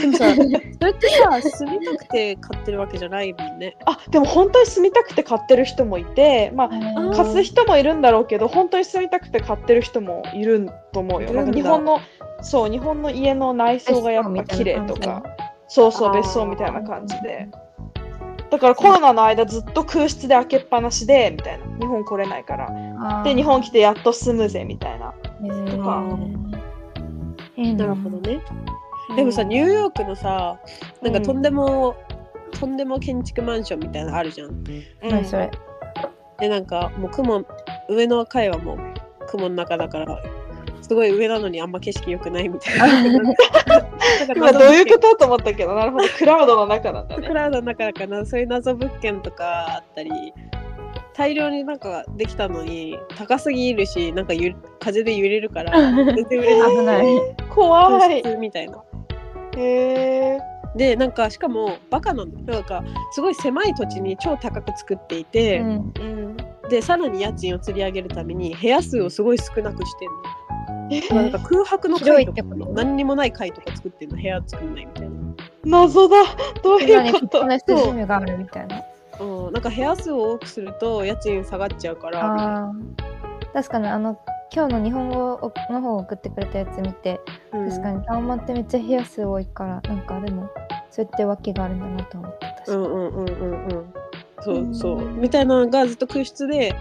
[0.01, 0.45] でもさそれ
[0.91, 3.77] ってさ住みたくて買ってるわけじゃないもんね。
[3.87, 7.17] あでも本当に住みたくて買ってる人もいてまあュ。
[7.17, 11.33] 貸す人もいるんだろうけど本当に住みたくて買ってる人もいると思うよ。
[11.33, 12.01] なんか日本の
[12.43, 15.23] そう日本の家の内装がやっぱ綺麗とか
[15.69, 17.49] そうそう別荘みたいな感じで。
[18.51, 25.13] だからコロナの間ずっと空室で開けっぱなしでみたいな日本来れないからで日本来てやっと住むぜみたいな。
[25.73, 26.05] とか
[27.57, 28.41] いいなるほどね。
[29.17, 30.59] でもさニューヨークのさ
[31.03, 31.95] なんかとんでも、
[32.53, 34.49] とんでも建築マンションみたいなのあるじゃん。
[34.49, 34.67] うん
[35.03, 35.51] 何それ。
[36.39, 37.45] でなんかもう雲
[37.89, 38.79] 上の階はもう
[39.29, 40.19] 雲の中だから
[40.83, 43.35] すごい上なのにあんま景色良くないみたいな。
[44.35, 47.35] 今どういうことと思ったけどなるほどクラウドの中なんだねク。
[47.35, 50.11] ラウドの中だからそういう謎物件とかあったり
[51.15, 57.07] 大量になんかできたのに高すぎるしなんかゆ風で揺れるから 全然売れない危ない。
[57.49, 58.37] 怖い。
[58.37, 58.83] みたいな。
[59.57, 60.41] へえ。
[60.77, 62.83] でなんかしかもバカなんだよなんか
[63.13, 65.69] すごい狭い土地に超高く作っていて、うん。
[65.69, 66.37] うん。
[66.69, 71.23] でさらに家賃を釣り上げるために部屋数をすごい少なくしてんの。
[71.23, 72.43] なんか空白の階とか
[72.73, 75.17] 何にもない階とか作ってんの部屋作んないみたいな。
[75.65, 76.17] 謎だ。
[76.63, 77.47] どうい何うこと？
[77.47, 78.83] があるみたいな。
[79.21, 82.73] うん、なんか部屋数を多くすると家賃下がっちゃうからみたいなああ。
[83.55, 84.19] 確かにあの
[84.55, 87.21] 今日の日本語の方を送ってくれたやつ見て、
[87.53, 87.69] うん。
[87.69, 90.49] 確かにタオマってめっちゃ部屋数多いからなんかでも
[90.91, 92.77] そうやって訳があるんだなと思った確かに。
[92.77, 93.95] うんうんうんうんうん。
[94.41, 94.99] そうそう。
[94.99, 96.73] うんみたいなのがずっと空室で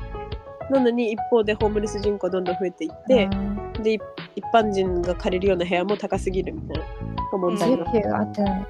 [0.69, 4.01] なのに一方でホームレス人口どんどん増えていってあで一
[4.35, 6.83] 一般人が借りるような部屋も高すぎるみたいな。
[7.31, 8.67] 問ー題が、が合ってない。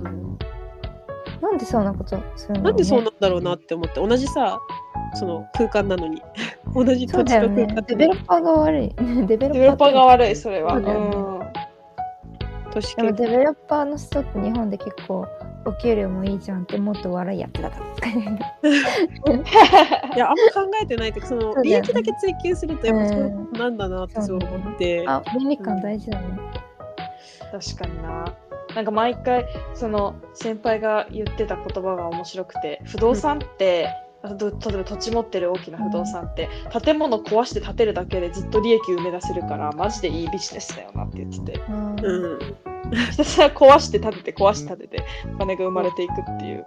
[0.00, 0.38] うん。
[1.40, 4.58] なんでそんなことするの、ね、なんでそうなんだろうなって思って同じさ
[5.14, 6.22] その空間なのに
[6.76, 7.66] 同じ土地そうだよね。
[7.66, 8.94] の空間デベロッパーが悪い。
[9.26, 10.72] デベロッパーが悪い、それは。
[10.72, 10.92] そうね。
[10.92, 11.36] うん。
[12.76, 15.26] 都市でも圏デベロッパーの人って日本で結構
[15.64, 17.86] お給料もいいじゃんってもっと悪いやつだから
[20.14, 26.26] いやあんま考えてないけどその利益だけ追求するとやっぱそううんなんだなってそう思って、あ倫理観大事だね、
[27.50, 28.26] 確かにな。
[28.74, 36.48] なんか毎回その先輩が言ってた言葉が面白くて不動産ってあと例えば土地持ってる大きな不動産って
[36.82, 41.60] 建物壊して建てるだけでずっと利益生み出せるからマジでいいビジネスだよなって言ってて。
[41.68, 41.96] うん。
[42.00, 42.38] うん。
[43.10, 45.04] ひたすら壊して建てて壊して建てて
[45.34, 46.66] お金が生まれていくっていう。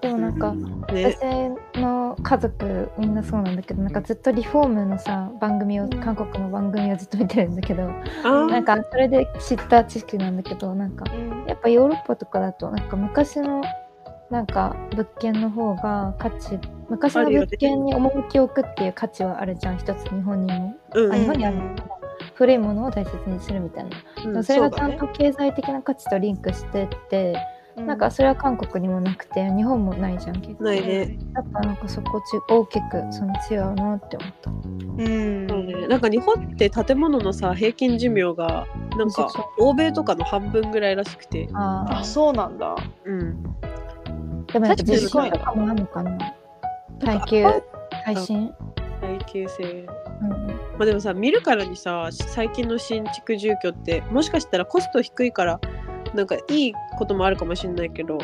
[0.00, 1.16] でもなんか、ね。
[1.72, 7.88] 私の家族みんなそうなんだけどなんかずっとリフォームのさ番組を韓国の番組をずっと見てるんだけど
[8.22, 11.06] なんかそれで知った知識なんだけどなんか
[11.46, 13.62] やっぱヨーロッパとかだとなんか昔の
[14.30, 16.58] なんか物件の方が価値
[16.88, 21.76] 昔の物件に趣を置くっていう価値はあるじゃん一つ日本にも、うんあ日本にあるの。
[22.34, 23.90] 古いものを大切にするみたいな、
[24.24, 27.36] うんそれがちゃんと経済的な価値とリンクしてって、
[27.76, 31.18] うなんかそれは韓国にもなくて日本もないじゃん結構ないね。
[31.34, 34.50] やっぱなんかそこち大きくその違うなって思った。
[34.50, 35.46] うん。
[35.48, 38.66] そうね、なんか日本って建物のさ平均寿命が
[38.96, 42.74] なんか欧米とかの半分ぐらいらしくて、ああそうなんだ。
[43.04, 43.42] うん、
[44.52, 46.18] でもやっぱ確かに地震とかもあるのかな。
[47.00, 47.62] 耐久
[48.04, 48.54] 耐震。
[49.00, 49.86] 耐久性。
[50.22, 55.60] うんまあでもさ見るからにさ最近の新築住居ってもしかしたらコスト低いから
[56.14, 58.18] なんかいいこともあるかもしれないけど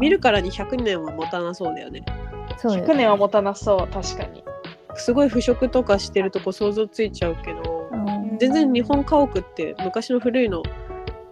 [0.00, 2.04] 見るからに100年は持たなそうだよね。
[2.58, 4.44] そうよ100年は持たなそう確かに。
[4.96, 8.38] すごい腐食とかしてるとこ想像ついちゃうけどうん。
[8.38, 10.62] 全然日本家屋って昔の古いの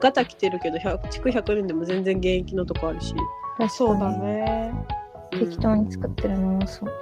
[0.01, 3.14] ガタ来てるけど100築100年でも全然現役のとこあるし
[3.59, 4.72] 確そうだね。
[5.30, 6.92] 適当に作ってるのもそう。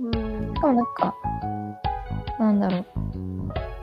[0.00, 0.54] うん。
[0.54, 1.14] しかもなんか
[2.38, 2.84] なんだろう。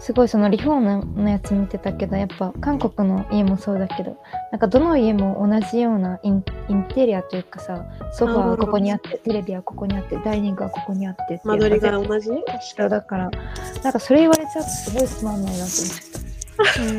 [0.02, 4.18] すごいそのリフォームのやつ見てたけどやっぱ韓国の家もそうだけど
[4.52, 12.30] なんかどの家も同じようなインインテリアというかさソファーはここにあってテレビはここにあってダイニングはここにあってって間取りがの同じ？
[12.30, 12.34] そ
[12.84, 13.30] うだから
[13.84, 15.72] なんかそれ言われちゃうとすごいつまんないなと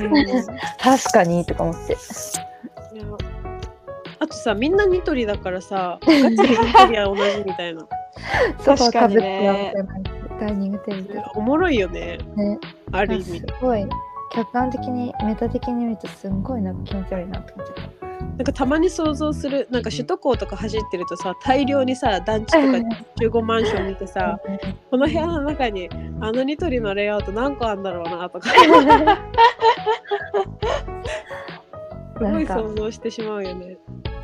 [0.07, 0.63] 思って。
[0.79, 1.97] 確かにとか思って
[4.23, 6.47] あとさみんなニトリだからさガチでインテ
[6.91, 7.81] リア同じみたいな。
[8.61, 12.19] ソファーかぶって確かにねやってダイニングテレビとかおもろいよね。
[12.37, 12.59] ね。
[12.93, 13.85] ある意味すごい
[14.33, 18.07] 客観的にメタ的に見るとすんごいなんか気持ち悪いなって思っちゃった。
[18.07, 19.67] なんかたまに想像する。
[19.73, 22.79] なんか首都高とか走ってるとさ大量にさ団地とか
[23.21, 24.39] 集合マンション見てさ
[24.93, 25.89] この部屋の中に
[26.21, 28.51] あのニトリのレイアウト何個あるんだろうなと か。
[32.19, 33.77] すごい想像してしまうよね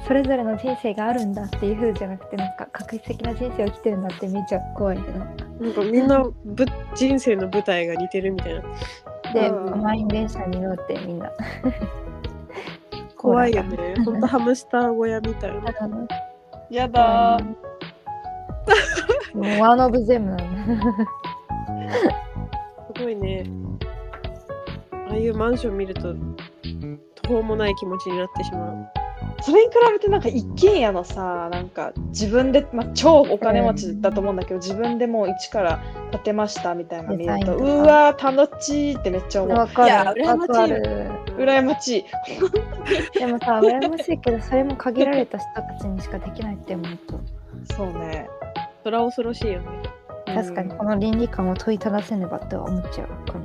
[0.09, 8.63] それぞれの人生があるんだっていう風じゃなくてなんか確実的な人生を生きてるんだってめっちゃ怖いけどなんかみんなぶ人生の舞台が似てるみたいな。
[9.35, 11.31] で、うん満員電車に乗ってみんな。
[13.19, 13.97] 怖いよね。
[14.03, 15.59] ほんとハムスター小屋みたいな。
[15.59, 16.09] う ん
[16.71, 17.39] やだ
[19.35, 20.43] もうワンオブゼムなの
[22.97, 23.45] すごいね。
[25.11, 26.15] ああいうマンション見ると
[27.23, 28.98] 途方もない気持ちになってしまう
[29.41, 39.57] それに比べてなんか一軒家のさなんか自分で、まあ、超お金持ちだと思うんだけど自分でもう一から建てましたみたいなの見るとうわー楽しいってめっちゃ思う。
[39.57, 40.75] いやる羨ましい。
[41.37, 42.05] 羨ましい。
[43.19, 47.21] でもさ羨ましいけどそれも限られた人たちにしかできないって思うと。
[47.75, 48.29] そうね。
[48.83, 49.67] それは恐ろしいよね。
[50.35, 53.09] 確かにこの倫理観を問いただせねばとは思っちゃう。
[53.31, 53.45] この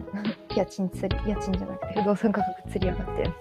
[0.56, 3.34] 家賃つり家賃じゃなくて不動産価格つり上がってる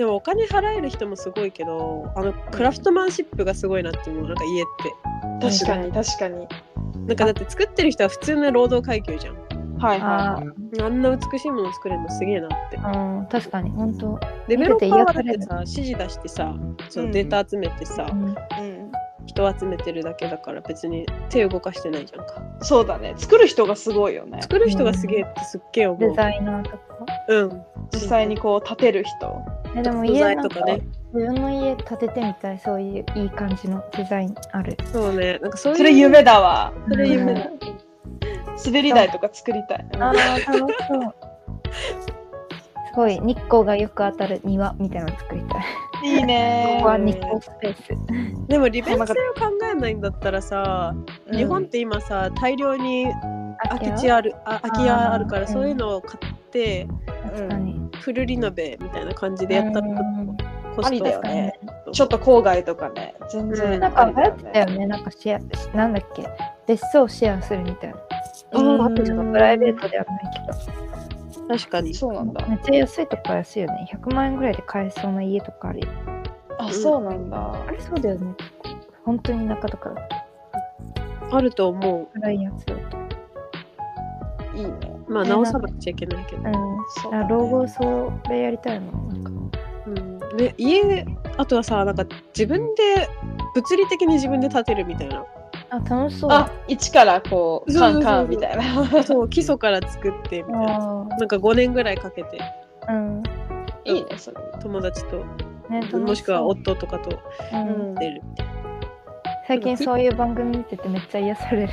[0.00, 4.24] でもお金払える人もすごいけどあのクラフトマンシップがすごいなって思う。
[4.24, 5.60] なんか家って。
[5.62, 6.48] 確かに確かに。
[7.06, 9.34] なんかだって作ってる人は普通の労働階級じゃん。
[9.76, 10.80] はいあはい。
[10.80, 12.76] あんな美しいもの作れるのすげえなって。
[12.78, 13.68] うん確かに。
[13.72, 14.18] 本当。
[14.48, 16.54] デベロッパーはだってささ指示出してさ
[16.88, 17.12] そううん。
[17.12, 18.24] データ集めてさ、うん。
[18.24, 18.34] うん
[19.30, 22.42] 人集めてるだけだから別に手動かしてないじゃんか。
[22.62, 23.14] そうだね。
[23.16, 24.42] 作る人がすごいよね。
[24.42, 26.10] 作る人がすげえってすっげえ思う。
[26.10, 26.78] デザイナーとか？
[27.28, 27.62] うん。
[27.92, 29.40] 実際にこう建てる人。
[29.76, 30.80] えでも素家なんか材とかね。
[31.14, 34.76] 自分の家建ててみたいそういういい感じのデザインある。
[34.92, 35.38] そうね。
[35.38, 36.72] なんかそういうそれ夢だわ。
[36.88, 37.34] それ夢。
[37.34, 37.50] だ、
[38.66, 39.86] 滑り台とか作りたい。
[39.94, 41.14] あー楽しそう。
[42.90, 43.20] すごい。
[43.20, 45.62] 日光がよく当たる庭みたいなの作りたい
[46.02, 46.76] いいね。
[46.78, 48.46] ここは日光スペース。
[48.48, 49.14] でも利便性を考
[49.70, 50.94] えないんだったらさ、
[51.26, 51.36] うん。
[51.36, 53.06] 日本って今さ大量に
[53.68, 56.88] 空き地ああるあ空き家あるからそういうのを買って
[57.22, 57.80] 確かに。
[58.00, 60.36] フルリノベみたいな感じでやったらうん。
[60.74, 61.58] コストありだよね。
[61.92, 63.80] ちょっと郊外とかね全然うん。
[63.80, 64.86] なんか流行ってたよね。
[64.86, 66.26] なんかシェアなんだっけ？
[66.66, 67.96] 別荘をシェアするみたいな。
[68.60, 68.82] うん。
[68.82, 70.40] あってちょっとプライベートではないけ
[71.48, 71.94] 確かに。
[71.94, 72.42] そうなんだ。
[72.42, 73.90] どめっちゃ安いとこは安いよね。
[73.92, 75.86] 100万円ぐらいで買えそうな家とかあるよ。
[76.58, 77.64] あそうなんだ。
[77.66, 78.34] あれそうだよね。
[79.04, 79.94] 本当に田舎とか
[81.30, 82.20] あると思う。
[82.20, 82.98] 暗いやつだと。
[84.56, 84.72] いいね。
[85.08, 86.52] まあね直さなくちゃいけないけど、うん。
[87.02, 89.24] そう老後それやりたいのなん。
[89.24, 91.06] かうん、で家
[91.38, 92.04] あとはさなんか
[92.36, 93.08] 自分で
[93.54, 95.24] 物理的に自分で立てるみたいな
[95.70, 96.30] あ、楽しそう。
[96.32, 99.02] あ、一からこう、カンカンみたいな。
[99.04, 103.22] そう基礎から作ってみたいなあなんか5年ぐらいかけてーうん。
[103.84, 104.36] いいね、それ。
[104.60, 105.24] 友達と
[105.70, 107.10] ね、もしくは夫とかと
[107.50, 108.60] 出るみたいな
[109.46, 111.72] 最近そういう番組見ててめっちゃ癒される。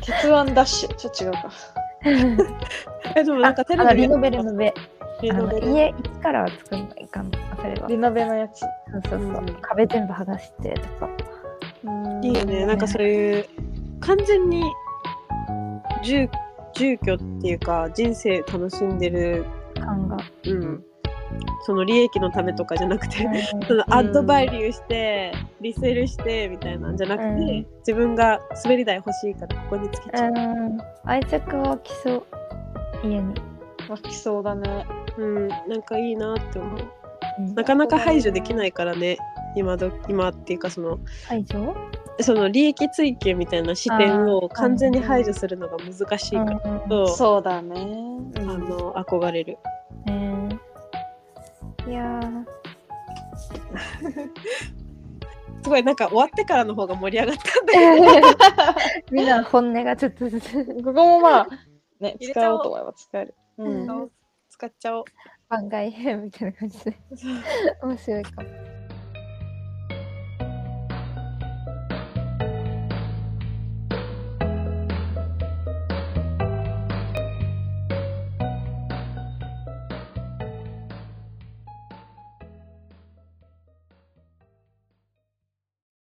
[0.00, 0.94] 鉄腕ダッシュ？
[0.94, 1.50] ちょっと違うか。
[3.16, 4.72] えでもなんかテレビリノベリノベ。
[5.60, 7.30] 家一からは作んないかん。
[7.56, 7.88] それは。
[7.88, 8.60] リノベのやつ。
[8.60, 8.70] そう
[9.08, 9.20] そうそう。
[9.20, 11.08] うん壁全部剥がしてとか。
[12.22, 13.46] いいよねなんかそういう
[14.00, 14.64] 完全に
[16.02, 16.28] 住
[16.74, 20.16] 住居っていうか人生楽しんでる感が。
[20.46, 20.84] うん
[21.66, 30.78] その利益のためとかじゃなくて、うんそのアッドバイリューして、リセールしてみたいなんじゃなくて、うん自分が滑り台欲しいからここにつけちゃう、うん。
[31.04, 32.26] 愛着は来そう。
[33.02, 33.34] 家に。
[33.88, 34.86] 湧きそうだね。
[35.16, 36.88] うん、なんかいいなって思う
[37.38, 39.18] うんなかなか排除できないからね
[39.56, 41.74] 今ど今っていうかその排除
[42.20, 47.42] その利益追求みたいな視点を完全に排除するのが難しいからうそう。
[47.42, 47.74] だね。
[48.36, 49.58] あの憧れる。
[50.06, 50.58] えー
[51.86, 52.44] いやー。
[55.62, 58.28] すごいなんか終わってからの方が盛り上がったんだけど
[59.10, 60.64] みんな本音がちょっとずつ。
[60.82, 61.48] ここもまあ、
[62.00, 63.34] ね、使おうと思えば使える。
[63.58, 64.10] うん。
[64.50, 65.04] 使っちゃおう。
[65.48, 66.96] 番外編みたいな感じで。
[67.82, 68.48] 面白いかも。